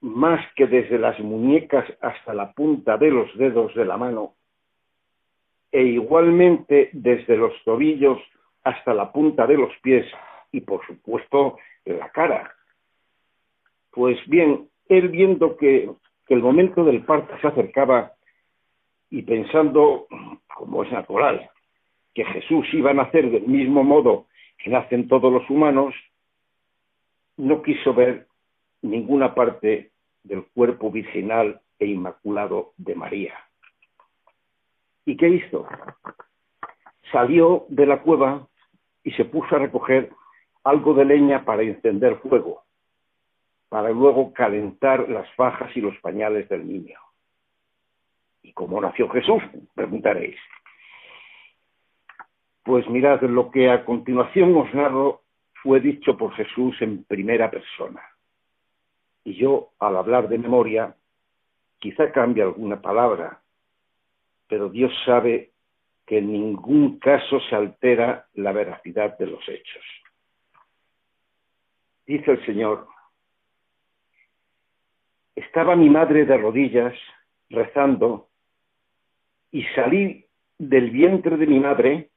más 0.00 0.44
que 0.57 0.66
desde 0.66 0.98
las 0.98 1.18
muñecas 1.20 1.87
hasta 2.00 2.35
la 2.35 2.52
punta 2.52 2.98
de 2.98 3.11
los 3.11 3.35
dedos 3.38 3.74
de 3.74 3.87
la 3.87 3.96
mano, 3.96 4.35
e 5.72 5.83
igualmente 5.83 6.90
desde 6.92 7.37
los 7.37 7.52
tobillos 7.64 8.18
hasta 8.62 8.94
la 8.94 9.11
punta 9.11 9.46
de 9.46 9.57
los 9.57 9.72
pies 9.83 10.07
y 10.52 10.61
por 10.61 10.87
supuesto 10.87 11.59
la 11.85 12.11
cara. 12.11 12.55
Pues 13.90 14.18
bien, 14.26 14.68
él 14.88 15.09
viendo 15.09 15.57
que, 15.57 15.90
el 16.29 16.42
momento 16.42 16.85
del 16.85 17.05
parto 17.05 17.38
se 17.40 17.46
acercaba 17.46 18.12
y 19.11 19.22
pensando, 19.22 20.09
como 20.53 20.83
es 20.83 20.90
natural, 20.90 21.49
que 22.14 22.25
Jesús 22.25 22.66
iba 22.72 22.90
a 22.90 22.94
nacer 22.94 23.31
del 23.31 23.46
mismo 23.46 23.85
modo 23.85 24.27
que 24.59 24.70
nacen 24.70 25.07
todos 25.07 25.33
los 25.33 25.49
humanos, 25.49 25.94
no 27.37 27.62
quiso 27.62 27.94
ver 27.94 28.27
ninguna 28.83 29.35
parte 29.35 29.92
del 30.25 30.44
cuerpo 30.46 30.90
virginal 30.90 31.61
e 31.79 31.87
inmaculado 31.87 32.72
de 32.77 32.94
María. 32.96 33.35
¿Y 35.05 35.16
qué 35.16 35.29
hizo? 35.29 35.68
Salió 37.12 37.66
de 37.68 37.87
la 37.87 38.03
cueva 38.03 38.49
y 39.05 39.12
se 39.12 39.25
puso 39.25 39.55
a 39.55 39.61
recoger 39.61 40.11
algo 40.64 40.94
de 40.94 41.05
leña 41.05 41.44
para 41.44 41.62
encender 41.62 42.16
fuego, 42.16 42.65
para 43.68 43.90
luego 43.90 44.33
calentar 44.33 45.09
las 45.09 45.29
fajas 45.35 45.76
y 45.76 45.81
los 45.81 45.96
pañales 45.98 46.48
del 46.48 46.66
niño. 46.66 46.98
¿Y 48.42 48.52
cómo 48.52 48.81
nació 48.81 49.09
Jesús? 49.09 49.42
Preguntaréis. 49.74 50.37
Pues 52.62 52.88
mirad, 52.88 53.20
lo 53.22 53.50
que 53.50 53.70
a 53.70 53.85
continuación 53.85 54.57
os 54.57 54.72
narro 54.74 55.22
fue 55.62 55.81
dicho 55.81 56.16
por 56.16 56.33
Jesús 56.35 56.76
en 56.81 57.05
primera 57.05 57.50
persona. 57.50 58.02
Y 59.24 59.35
yo, 59.35 59.70
al 59.81 59.96
hablar 59.96 60.29
de 60.29 60.38
memoria, 60.38 60.94
quizá 61.79 62.12
cambie 62.12 62.44
alguna 62.44 62.81
palabra, 62.81 63.40
pero 64.48 64.68
Dios 64.68 64.92
sabe 65.05 65.50
que 66.07 66.18
en 66.18 66.33
ningún 66.33 66.98
caso 67.00 67.40
se 67.40 67.57
altera 67.57 68.26
la 68.35 68.52
veracidad 68.52 69.18
de 69.18 69.26
los 69.26 69.48
hechos. 69.48 69.85
Dice 72.07 72.31
el 72.31 72.46
Señor, 72.46 72.87
estaba 75.37 75.77
mi 75.77 75.88
madre 75.88 76.25
de 76.25 76.37
rodillas 76.37 76.94
rezando 77.51 78.29
y 79.53 79.62
salí 79.75 80.25
del 80.59 80.90
vientre 80.90 81.37
de 81.37 81.46
mi 81.46 81.61
madre 81.61 82.11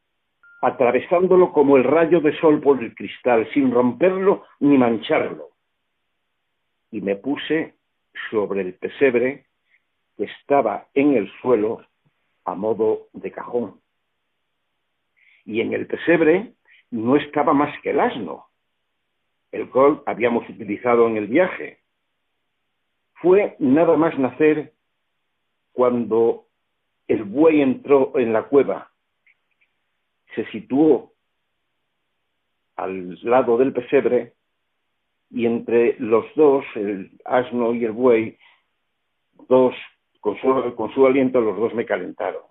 atravesándolo 0.62 1.54
como 1.54 1.78
el 1.78 1.84
rayo 1.84 2.20
de 2.20 2.38
sol 2.40 2.60
por 2.60 2.84
el 2.84 2.94
cristal, 2.96 3.48
sin 3.54 3.72
romperlo 3.72 4.46
ni 4.60 4.78
mancharlo. 4.78 5.50
Y 6.92 7.02
me 7.02 7.16
puse 7.16 7.76
sobre 8.30 8.62
el 8.62 8.74
pesebre 8.74 9.46
que 10.18 10.26
estaba 10.26 10.88
en 10.94 11.16
el 11.16 11.32
suelo 11.42 11.86
a 12.46 12.56
modo 12.56 13.08
de 13.14 13.32
cajón. 13.32 13.80
Y 15.46 15.62
en 15.62 15.74
el 15.74 15.88
pesebre 15.88 16.54
no 16.92 17.16
estaba 17.16 17.54
más 17.54 17.80
que 17.82 17.92
el 17.92 18.00
asno, 18.00 18.48
el 19.52 19.70
cual 19.70 20.02
habíamos 20.06 20.48
utilizado 20.50 21.08
en 21.08 21.18
el 21.18 21.28
viaje. 21.28 21.79
Fue 23.22 23.56
nada 23.60 23.98
más 23.98 24.18
nacer 24.18 24.74
cuando 25.74 26.46
el 27.08 27.24
buey 27.24 27.62
entró 27.62 28.18
en 28.18 28.34
la 28.34 28.44
cueva, 28.44 28.92
se 30.36 30.46
situó 30.52 31.14
al 32.76 33.20
lado 33.24 33.58
del 33.58 33.74
pesebre 33.74 34.34
y 35.32 35.46
entre 35.46 35.96
los 36.00 36.26
dos, 36.36 36.66
el 36.76 37.12
asno 37.26 37.74
y 37.74 37.86
el 37.86 37.92
buey, 37.92 38.38
dos 39.48 39.76
con 40.20 40.38
su, 40.94 41.06
aliento 41.06 41.40
los 41.42 41.58
dos 41.58 41.74
me 41.74 41.86
calentaron. 41.86 42.44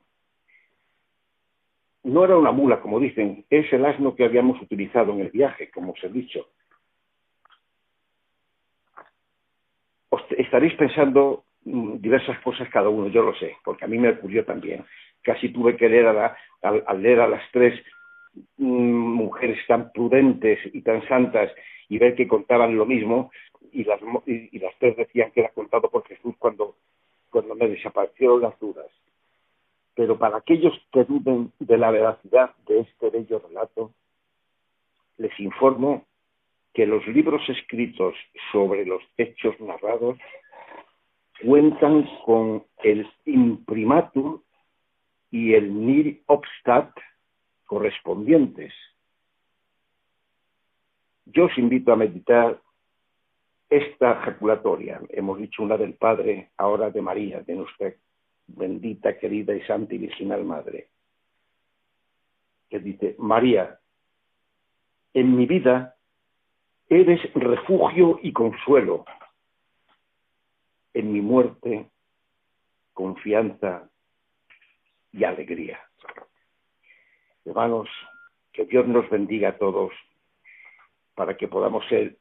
No 2.05 2.25
era 2.25 2.37
una 2.37 2.53
mula, 2.53 2.81
como 2.81 3.01
dicen, 3.01 3.45
es 3.51 3.71
el 3.73 3.85
asno 3.85 4.15
que 4.15 4.25
habíamos 4.25 4.61
utilizado 4.63 5.13
en 5.13 5.21
el 5.21 5.31
viaje, 5.31 5.71
como 5.71 5.93
os 5.93 6.03
he 6.03 6.09
dicho. 6.09 6.49
Estaréis 10.31 10.75
pensando 10.75 11.45
mm, 11.65 11.97
diversas 11.99 12.39
cosas 12.41 12.69
cada 12.71 12.89
uno, 12.89 13.09
yo 13.09 13.23
lo 13.23 13.35
sé, 13.35 13.57
porque 13.65 13.85
a 13.85 13.89
mí 13.89 13.99
me 13.99 14.11
ocurrió 14.11 14.45
también. 14.45 14.85
Casi 15.23 15.51
tuve 15.51 15.77
que 15.77 15.89
leer 15.89 16.07
a 16.07 16.37
al, 16.63 17.03
leer 17.03 17.21
a 17.21 17.29
las 17.29 17.43
tres 17.53 17.81
mm, 18.57 18.65
mujeres 18.67 19.59
tan 19.67 19.93
prudentes 19.93 20.59
y 20.73 20.83
tan 20.83 21.07
santas 21.09 21.51
y 21.89 21.99
ver 21.99 22.15
que 22.15 22.29
contaban 22.29 22.77
lo 22.77 22.85
mismo 22.85 23.31
y 23.73 23.85
las, 23.85 24.01
y 24.27 24.59
las 24.59 24.75
tres 24.79 24.97
decían 24.97 25.31
que 25.31 25.41
era 25.41 25.51
contado 25.51 25.91
por 25.91 26.07
Jesús 26.07 26.35
cuando 26.39 26.75
cuando 27.31 27.55
me 27.55 27.69
desaparecieron 27.69 28.41
las 28.41 28.59
dudas. 28.59 28.87
Pero 29.95 30.19
para 30.19 30.39
aquellos 30.39 30.75
que 30.93 31.05
duden 31.05 31.53
de 31.59 31.77
la 31.77 31.91
veracidad 31.91 32.55
de 32.67 32.81
este 32.81 33.11
bello 33.11 33.43
relato, 33.47 33.93
les 35.19 35.39
informo 35.41 36.05
que 36.79 36.87
los 36.87 37.05
libros 37.09 37.43
escritos 37.49 38.15
sobre 38.53 38.87
los 38.87 39.03
hechos 39.17 39.59
narrados 39.59 40.17
cuentan 41.43 42.09
con 42.25 42.65
el 42.85 43.05
imprimatur 43.25 44.45
y 45.29 45.55
el 45.55 45.75
nil 45.75 46.23
obstat 46.27 46.97
correspondientes. 47.67 48.73
Yo 51.27 51.47
os 51.47 51.59
invito 51.59 51.93
a 51.93 51.97
meditar 51.97 52.63
esta 53.69 54.15
jaculatoria, 54.21 55.01
hemos 55.09 55.37
dicho 55.39 55.65
una 55.65 55.77
del 55.77 55.95
Padre, 55.95 56.53
ahora 56.59 56.93
de 56.93 57.03
María, 57.03 57.41
de 57.41 57.57
nuestra 57.57 57.93
bendita, 58.47 59.19
querida 59.19 59.53
y 59.53 59.63
santa 59.63 59.97
y 59.97 59.99
virginal 59.99 60.45
Madre, 60.45 60.91
que 62.71 62.79
dice, 62.79 63.17
María, 63.19 63.81
en 65.13 65.35
mi 65.37 65.45
vida 65.47 65.97
eres 66.89 67.21
refugio 67.35 68.19
y 68.23 68.33
consuelo, 68.33 69.05
en 70.95 71.13
mi 71.13 71.21
muerte, 71.21 71.91
confianza 72.93 73.89
y 75.13 75.25
alegría. 75.25 75.79
Hermanos, 77.45 77.89
que 78.53 78.65
Dios 78.65 78.87
nos 78.87 79.09
bendiga 79.09 79.51
a 79.51 79.59
todos 79.59 79.93
para 81.15 81.37
que 81.37 81.49
podamos 81.49 81.87
ser 81.89 82.19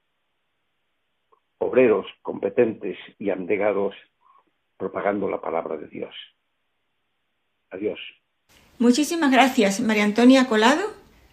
obreros 1.57 2.05
competentes 2.21 2.97
y 3.17 3.29
andegados 3.29 3.95
propagando 4.77 5.29
la 5.29 5.41
palabra 5.41 5.77
de 5.77 5.87
Dios. 5.87 6.13
Adiós. 7.71 7.99
Muchísimas 8.79 9.31
gracias, 9.31 9.79
María 9.79 10.03
Antonia 10.03 10.47
Colado, 10.47 10.83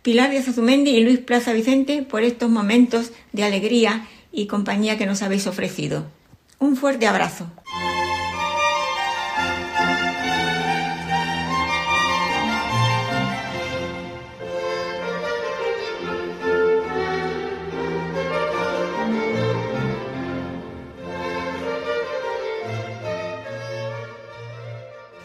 Pilar 0.05 0.31
de 0.31 0.37
Azumendi 0.37 0.91
y 0.91 1.03
Luis 1.03 1.19
Plaza 1.21 1.55
Vicente 1.55 2.03
por 2.03 2.25
estos 2.25 2.51
momentos 2.51 3.11
de 3.33 3.43
alegría 3.43 4.07
y 4.31 4.49
compañía 4.49 4.99
que 4.99 5.07
nos 5.07 5.23
habéis 5.23 5.47
ofrecido. 5.47 6.05
Un 6.59 6.77
fuerte 6.77 7.07
abrazo. 7.07 7.51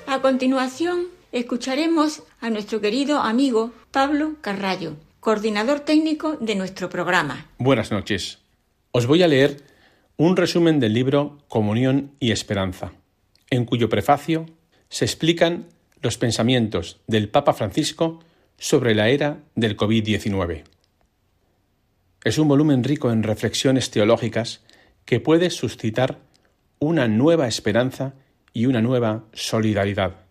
A 0.08 0.22
continuación, 0.22 1.08
escucharemos 1.34 2.24
a 2.40 2.50
nuestro 2.50 2.80
querido 2.80 3.20
amigo 3.20 3.74
Pablo 3.92 4.36
Carrallo, 4.42 4.98
coordinador 5.20 5.80
técnico 5.80 6.38
de 6.38 6.54
nuestro 6.54 6.92
programa. 6.92 7.48
Buenas 7.58 7.92
noches. 7.92 8.38
Os 8.92 9.08
voy 9.08 9.24
a 9.24 9.28
leer 9.28 9.64
un 10.16 10.38
resumen 10.38 10.80
del 10.80 10.94
libro 10.94 11.40
Comunión 11.48 12.12
y 12.20 12.30
Esperanza, 12.30 12.92
en 13.50 13.66
cuyo 13.66 13.90
prefacio 13.90 14.46
se 14.90 15.06
explican 15.06 15.66
los 16.04 16.20
pensamientos 16.20 17.00
del 17.08 17.30
Papa 17.30 17.54
Francisco 17.54 18.20
sobre 18.60 18.94
la 18.94 19.10
era 19.10 19.40
del 19.56 19.76
COVID-19. 19.76 20.66
Es 22.24 22.38
un 22.38 22.48
volumen 22.48 22.84
rico 22.84 23.12
en 23.12 23.24
reflexiones 23.24 23.90
teológicas 23.90 24.62
que 25.06 25.20
puede 25.20 25.50
suscitar 25.50 26.20
una 26.78 27.08
nueva 27.08 27.48
esperanza 27.48 28.14
y 28.54 28.68
una 28.68 28.82
nueva 28.82 29.24
solidaridad, 29.34 30.29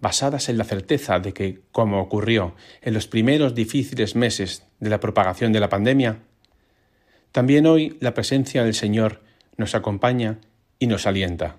basadas 0.00 0.48
en 0.48 0.58
la 0.58 0.64
certeza 0.64 1.20
de 1.20 1.32
que, 1.32 1.60
como 1.72 2.00
ocurrió 2.00 2.54
en 2.82 2.94
los 2.94 3.06
primeros 3.06 3.54
difíciles 3.54 4.16
meses 4.16 4.66
de 4.80 4.90
la 4.90 5.00
propagación 5.00 5.52
de 5.52 5.60
la 5.60 5.68
pandemia, 5.68 6.20
también 7.32 7.66
hoy 7.66 7.96
la 8.00 8.14
presencia 8.14 8.64
del 8.64 8.74
Señor 8.74 9.20
nos 9.56 9.74
acompaña 9.74 10.38
y 10.78 10.86
nos 10.86 11.06
alienta. 11.06 11.58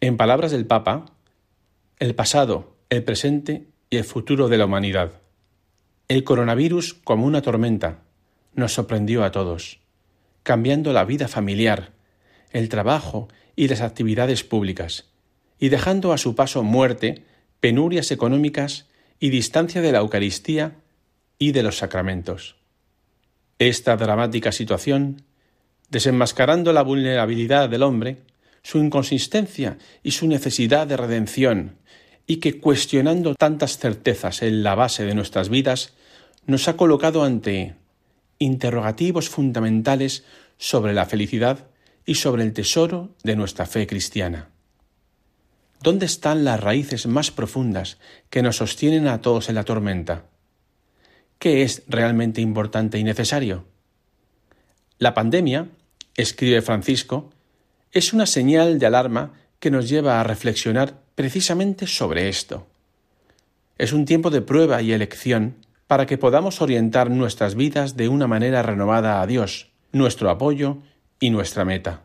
En 0.00 0.16
palabras 0.16 0.50
del 0.50 0.66
Papa, 0.66 1.06
el 1.98 2.14
pasado, 2.14 2.76
el 2.90 3.02
presente 3.02 3.66
y 3.90 3.96
el 3.96 4.04
futuro 4.04 4.48
de 4.48 4.58
la 4.58 4.66
humanidad. 4.66 5.20
El 6.08 6.24
coronavirus, 6.24 6.94
como 6.94 7.26
una 7.26 7.42
tormenta, 7.42 8.02
nos 8.54 8.72
sorprendió 8.72 9.24
a 9.24 9.30
todos, 9.30 9.80
cambiando 10.42 10.92
la 10.92 11.04
vida 11.04 11.28
familiar, 11.28 11.92
el 12.50 12.68
trabajo 12.68 13.28
y 13.56 13.68
las 13.68 13.80
actividades 13.80 14.44
públicas, 14.44 15.10
y 15.58 15.68
dejando 15.68 16.12
a 16.12 16.18
su 16.18 16.34
paso 16.34 16.62
muerte, 16.62 17.24
penurias 17.60 18.10
económicas 18.10 18.86
y 19.20 19.30
distancia 19.30 19.80
de 19.80 19.92
la 19.92 19.98
Eucaristía 19.98 20.76
y 21.38 21.52
de 21.52 21.62
los 21.62 21.78
sacramentos. 21.78 22.56
Esta 23.58 23.96
dramática 23.96 24.52
situación, 24.52 25.22
desenmascarando 25.90 26.72
la 26.72 26.82
vulnerabilidad 26.82 27.68
del 27.68 27.82
hombre, 27.82 28.18
su 28.62 28.78
inconsistencia 28.78 29.78
y 30.02 30.12
su 30.12 30.28
necesidad 30.28 30.86
de 30.86 30.96
redención, 30.96 31.76
y 32.26 32.36
que 32.36 32.60
cuestionando 32.60 33.34
tantas 33.34 33.78
certezas 33.78 34.42
en 34.42 34.62
la 34.62 34.74
base 34.74 35.04
de 35.04 35.14
nuestras 35.14 35.48
vidas, 35.48 35.94
nos 36.46 36.68
ha 36.68 36.76
colocado 36.76 37.24
ante 37.24 37.74
interrogativos 38.38 39.28
fundamentales 39.28 40.24
sobre 40.58 40.92
la 40.92 41.06
felicidad 41.06 41.66
y 42.04 42.16
sobre 42.16 42.42
el 42.42 42.52
tesoro 42.52 43.14
de 43.22 43.34
nuestra 43.34 43.66
fe 43.66 43.86
cristiana. 43.86 44.50
¿Dónde 45.80 46.06
están 46.06 46.44
las 46.44 46.58
raíces 46.58 47.06
más 47.06 47.30
profundas 47.30 47.98
que 48.30 48.42
nos 48.42 48.56
sostienen 48.56 49.06
a 49.06 49.20
todos 49.20 49.48
en 49.48 49.54
la 49.54 49.64
tormenta? 49.64 50.24
¿Qué 51.38 51.62
es 51.62 51.84
realmente 51.86 52.40
importante 52.40 52.98
y 52.98 53.04
necesario? 53.04 53.64
La 54.98 55.14
pandemia, 55.14 55.68
escribe 56.16 56.62
Francisco, 56.62 57.30
es 57.92 58.12
una 58.12 58.26
señal 58.26 58.80
de 58.80 58.86
alarma 58.86 59.34
que 59.60 59.70
nos 59.70 59.88
lleva 59.88 60.20
a 60.20 60.24
reflexionar 60.24 61.00
precisamente 61.14 61.86
sobre 61.86 62.28
esto. 62.28 62.66
Es 63.78 63.92
un 63.92 64.04
tiempo 64.04 64.30
de 64.30 64.42
prueba 64.42 64.82
y 64.82 64.92
elección 64.92 65.54
para 65.86 66.06
que 66.06 66.18
podamos 66.18 66.60
orientar 66.60 67.08
nuestras 67.08 67.54
vidas 67.54 67.96
de 67.96 68.08
una 68.08 68.26
manera 68.26 68.62
renovada 68.62 69.22
a 69.22 69.26
Dios, 69.28 69.70
nuestro 69.92 70.28
apoyo 70.28 70.78
y 71.20 71.30
nuestra 71.30 71.64
meta. 71.64 72.02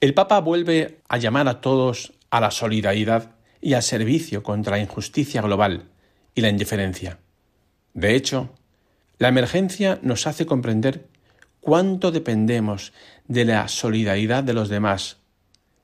El 0.00 0.12
Papa 0.12 0.40
vuelve 0.40 0.98
a 1.08 1.18
llamar 1.18 1.46
a 1.48 1.60
todos 1.60 2.12
a 2.30 2.40
la 2.40 2.50
solidaridad 2.50 3.36
y 3.60 3.74
al 3.74 3.82
servicio 3.82 4.42
contra 4.42 4.76
la 4.76 4.82
injusticia 4.82 5.42
global 5.42 5.90
y 6.34 6.40
la 6.40 6.48
indiferencia. 6.48 7.18
De 7.94 8.14
hecho, 8.14 8.54
la 9.18 9.28
emergencia 9.28 9.98
nos 10.02 10.26
hace 10.26 10.46
comprender 10.46 11.08
cuánto 11.60 12.10
dependemos 12.12 12.92
de 13.26 13.44
la 13.44 13.66
solidaridad 13.68 14.44
de 14.44 14.52
los 14.52 14.68
demás 14.68 15.18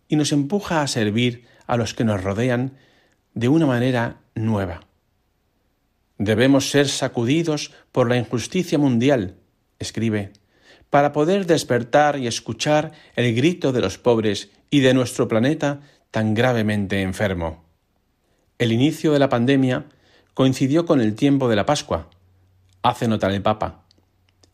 y 0.08 0.16
nos 0.16 0.32
empuja 0.32 0.82
a 0.82 0.86
servir 0.86 1.46
a 1.66 1.76
los 1.76 1.94
que 1.94 2.04
nos 2.04 2.22
rodean 2.22 2.76
de 3.34 3.48
una 3.48 3.66
manera 3.66 4.20
nueva. 4.34 4.80
Debemos 6.18 6.70
ser 6.70 6.88
sacudidos 6.88 7.72
por 7.90 8.08
la 8.08 8.16
injusticia 8.16 8.78
mundial, 8.78 9.36
escribe, 9.78 10.32
para 10.90 11.12
poder 11.12 11.46
despertar 11.46 12.18
y 12.18 12.26
escuchar 12.26 12.92
el 13.16 13.34
grito 13.34 13.72
de 13.72 13.80
los 13.80 13.96
pobres 13.96 14.50
y 14.70 14.80
de 14.80 14.94
nuestro 14.94 15.26
planeta 15.26 15.80
tan 16.12 16.34
gravemente 16.34 17.00
enfermo. 17.00 17.64
El 18.58 18.70
inicio 18.70 19.12
de 19.12 19.18
la 19.18 19.30
pandemia 19.30 19.86
coincidió 20.34 20.84
con 20.84 21.00
el 21.00 21.14
tiempo 21.14 21.48
de 21.48 21.56
la 21.56 21.66
Pascua, 21.66 22.10
hace 22.82 23.08
notar 23.08 23.32
el 23.32 23.42
Papa, 23.42 23.86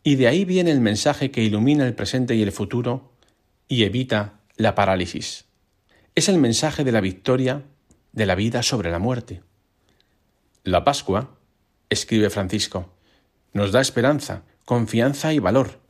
y 0.01 0.15
de 0.15 0.27
ahí 0.27 0.45
viene 0.45 0.71
el 0.71 0.79
mensaje 0.79 1.31
que 1.31 1.43
ilumina 1.43 1.85
el 1.85 1.93
presente 1.93 2.33
y 2.33 2.41
el 2.41 2.53
futuro 2.53 3.11
y 3.67 3.83
evita 3.83 4.39
la 4.55 4.73
parálisis. 4.73 5.45
Es 6.15 6.29
el 6.29 6.37
mensaje 6.37 6.85
de 6.85 6.93
la 6.93 7.01
victoria 7.01 7.65
de 8.13 8.25
la 8.25 8.35
vida 8.35 8.63
sobre 8.63 8.89
la 8.89 8.99
muerte. 8.99 9.43
La 10.63 10.85
Pascua, 10.85 11.37
escribe 11.89 12.29
Francisco, 12.29 12.93
nos 13.51 13.73
da 13.73 13.81
esperanza, 13.81 14.43
confianza 14.63 15.33
y 15.33 15.39
valor, 15.39 15.81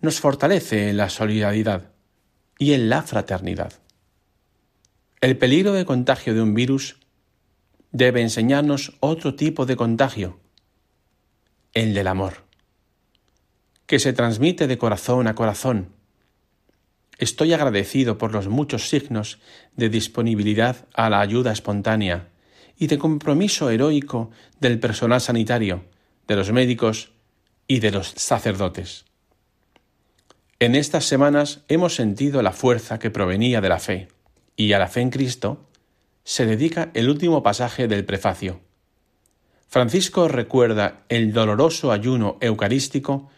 nos 0.00 0.20
fortalece 0.20 0.88
en 0.88 0.96
la 0.96 1.10
solidaridad 1.10 1.90
y 2.58 2.74
en 2.74 2.88
la 2.88 3.02
fraternidad. 3.02 3.72
El 5.22 5.36
peligro 5.36 5.74
de 5.74 5.84
contagio 5.84 6.32
de 6.32 6.40
un 6.40 6.54
virus 6.54 6.96
debe 7.92 8.22
enseñarnos 8.22 8.96
otro 9.00 9.34
tipo 9.34 9.66
de 9.66 9.76
contagio, 9.76 10.40
el 11.74 11.92
del 11.92 12.06
amor, 12.06 12.46
que 13.84 13.98
se 13.98 14.14
transmite 14.14 14.66
de 14.66 14.78
corazón 14.78 15.26
a 15.26 15.34
corazón. 15.34 15.92
Estoy 17.18 17.52
agradecido 17.52 18.16
por 18.16 18.32
los 18.32 18.48
muchos 18.48 18.88
signos 18.88 19.40
de 19.76 19.90
disponibilidad 19.90 20.88
a 20.94 21.10
la 21.10 21.20
ayuda 21.20 21.52
espontánea 21.52 22.30
y 22.78 22.86
de 22.86 22.96
compromiso 22.96 23.68
heroico 23.68 24.30
del 24.58 24.80
personal 24.80 25.20
sanitario, 25.20 25.84
de 26.28 26.36
los 26.36 26.50
médicos 26.50 27.12
y 27.66 27.80
de 27.80 27.90
los 27.90 28.08
sacerdotes. 28.16 29.04
En 30.60 30.74
estas 30.74 31.04
semanas 31.04 31.60
hemos 31.68 31.94
sentido 31.94 32.40
la 32.40 32.52
fuerza 32.52 32.98
que 32.98 33.10
provenía 33.10 33.60
de 33.60 33.68
la 33.68 33.80
fe, 33.80 34.08
y 34.60 34.74
a 34.74 34.78
la 34.78 34.88
fe 34.88 35.00
en 35.00 35.08
Cristo 35.08 35.70
se 36.22 36.44
dedica 36.44 36.90
el 36.92 37.08
último 37.08 37.42
pasaje 37.42 37.88
del 37.88 38.04
prefacio. 38.04 38.60
Francisco 39.68 40.28
recuerda 40.28 41.04
el 41.08 41.32
doloroso 41.32 41.92
ayuno 41.92 42.36
eucarístico 42.42 43.30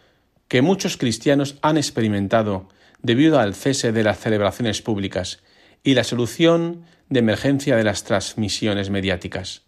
que 0.48 0.62
muchos 0.62 0.96
cristianos 0.96 1.58
han 1.62 1.76
experimentado 1.76 2.68
debido 3.02 3.38
al 3.38 3.54
cese 3.54 3.92
de 3.92 4.02
las 4.02 4.18
celebraciones 4.18 4.82
públicas 4.82 5.44
y 5.84 5.94
la 5.94 6.02
solución 6.02 6.86
de 7.08 7.20
emergencia 7.20 7.76
de 7.76 7.84
las 7.84 8.02
transmisiones 8.02 8.90
mediáticas. 8.90 9.62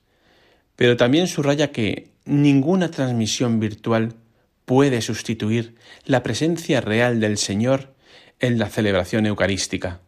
Pero 0.74 0.96
también 0.96 1.28
subraya 1.28 1.70
que 1.70 2.10
ninguna 2.24 2.90
transmisión 2.90 3.60
virtual 3.60 4.16
puede 4.64 5.02
sustituir 5.02 5.76
la 6.04 6.24
presencia 6.24 6.80
real 6.80 7.20
del 7.20 7.38
Señor 7.38 7.94
en 8.40 8.58
la 8.58 8.68
celebración 8.68 9.26
eucarística. 9.26 10.00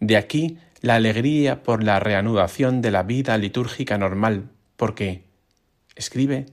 De 0.00 0.16
aquí 0.16 0.58
la 0.80 0.94
alegría 0.96 1.62
por 1.62 1.84
la 1.84 2.00
reanudación 2.00 2.80
de 2.80 2.90
la 2.90 3.02
vida 3.02 3.36
litúrgica 3.36 3.98
normal, 3.98 4.50
porque 4.76 5.24
escribe, 5.94 6.46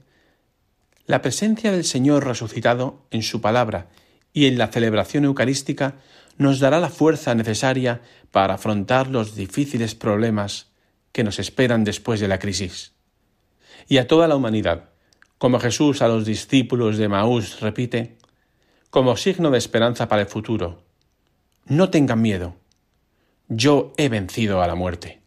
la 1.06 1.22
presencia 1.22 1.72
del 1.72 1.84
Señor 1.84 2.26
resucitado 2.26 3.06
en 3.10 3.22
su 3.22 3.40
palabra 3.40 3.88
y 4.34 4.46
en 4.46 4.58
la 4.58 4.68
celebración 4.68 5.24
eucarística 5.24 5.96
nos 6.36 6.60
dará 6.60 6.78
la 6.78 6.90
fuerza 6.90 7.34
necesaria 7.34 8.02
para 8.30 8.54
afrontar 8.54 9.08
los 9.08 9.34
difíciles 9.34 9.94
problemas 9.94 10.66
que 11.12 11.24
nos 11.24 11.38
esperan 11.38 11.84
después 11.84 12.20
de 12.20 12.28
la 12.28 12.38
crisis. 12.38 12.92
Y 13.88 13.96
a 13.96 14.06
toda 14.06 14.28
la 14.28 14.36
humanidad, 14.36 14.90
como 15.38 15.58
Jesús 15.58 16.02
a 16.02 16.08
los 16.08 16.26
discípulos 16.26 16.98
de 16.98 17.08
Maús 17.08 17.60
repite, 17.60 18.18
como 18.90 19.16
signo 19.16 19.50
de 19.50 19.58
esperanza 19.58 20.08
para 20.08 20.22
el 20.22 20.28
futuro, 20.28 20.82
no 21.64 21.88
tengan 21.88 22.20
miedo, 22.20 22.56
yo 23.48 23.92
he 23.96 24.08
vencido 24.08 24.62
a 24.62 24.66
la 24.66 24.74
muerte. 24.74 25.20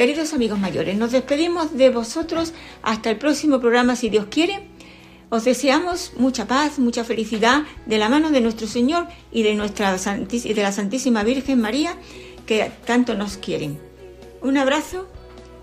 Queridos 0.00 0.32
amigos 0.32 0.58
mayores, 0.58 0.96
nos 0.96 1.12
despedimos 1.12 1.76
de 1.76 1.90
vosotros 1.90 2.54
hasta 2.80 3.10
el 3.10 3.18
próximo 3.18 3.60
programa, 3.60 3.96
si 3.96 4.08
Dios 4.08 4.28
quiere. 4.30 4.66
Os 5.28 5.44
deseamos 5.44 6.14
mucha 6.16 6.46
paz, 6.46 6.78
mucha 6.78 7.04
felicidad 7.04 7.64
de 7.84 7.98
la 7.98 8.08
mano 8.08 8.30
de 8.30 8.40
nuestro 8.40 8.66
Señor 8.66 9.08
y 9.30 9.42
de, 9.42 9.54
nuestra 9.54 9.94
de 9.98 10.62
la 10.62 10.72
Santísima 10.72 11.22
Virgen 11.22 11.60
María, 11.60 11.96
que 12.46 12.72
tanto 12.86 13.12
nos 13.12 13.36
quieren. 13.36 13.78
Un 14.40 14.56
abrazo. 14.56 15.06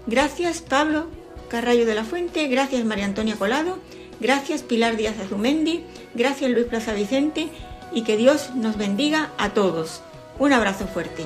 Gracias, 0.06 0.62
Pablo 0.62 1.08
Carrallo 1.48 1.88
de 1.88 1.96
la 1.96 2.04
Fuente. 2.04 2.48
Gracias, 2.48 2.86
María 2.86 3.06
Antonia 3.06 3.38
Colado. 3.38 3.80
Gracias, 4.20 4.62
Pilar 4.62 4.98
Díaz 4.98 5.18
Azumendi. 5.18 5.84
Gracias, 6.14 6.52
Luis 6.52 6.68
Plaza 6.68 6.94
Vicente. 6.94 7.48
Y 7.92 8.04
que 8.04 8.18
Dios 8.18 8.52
nos 8.54 8.78
bendiga 8.78 9.32
a 9.40 9.56
todos. 9.56 10.04
Un 10.38 10.54
abrazo 10.54 10.86
fuerte. 10.86 11.26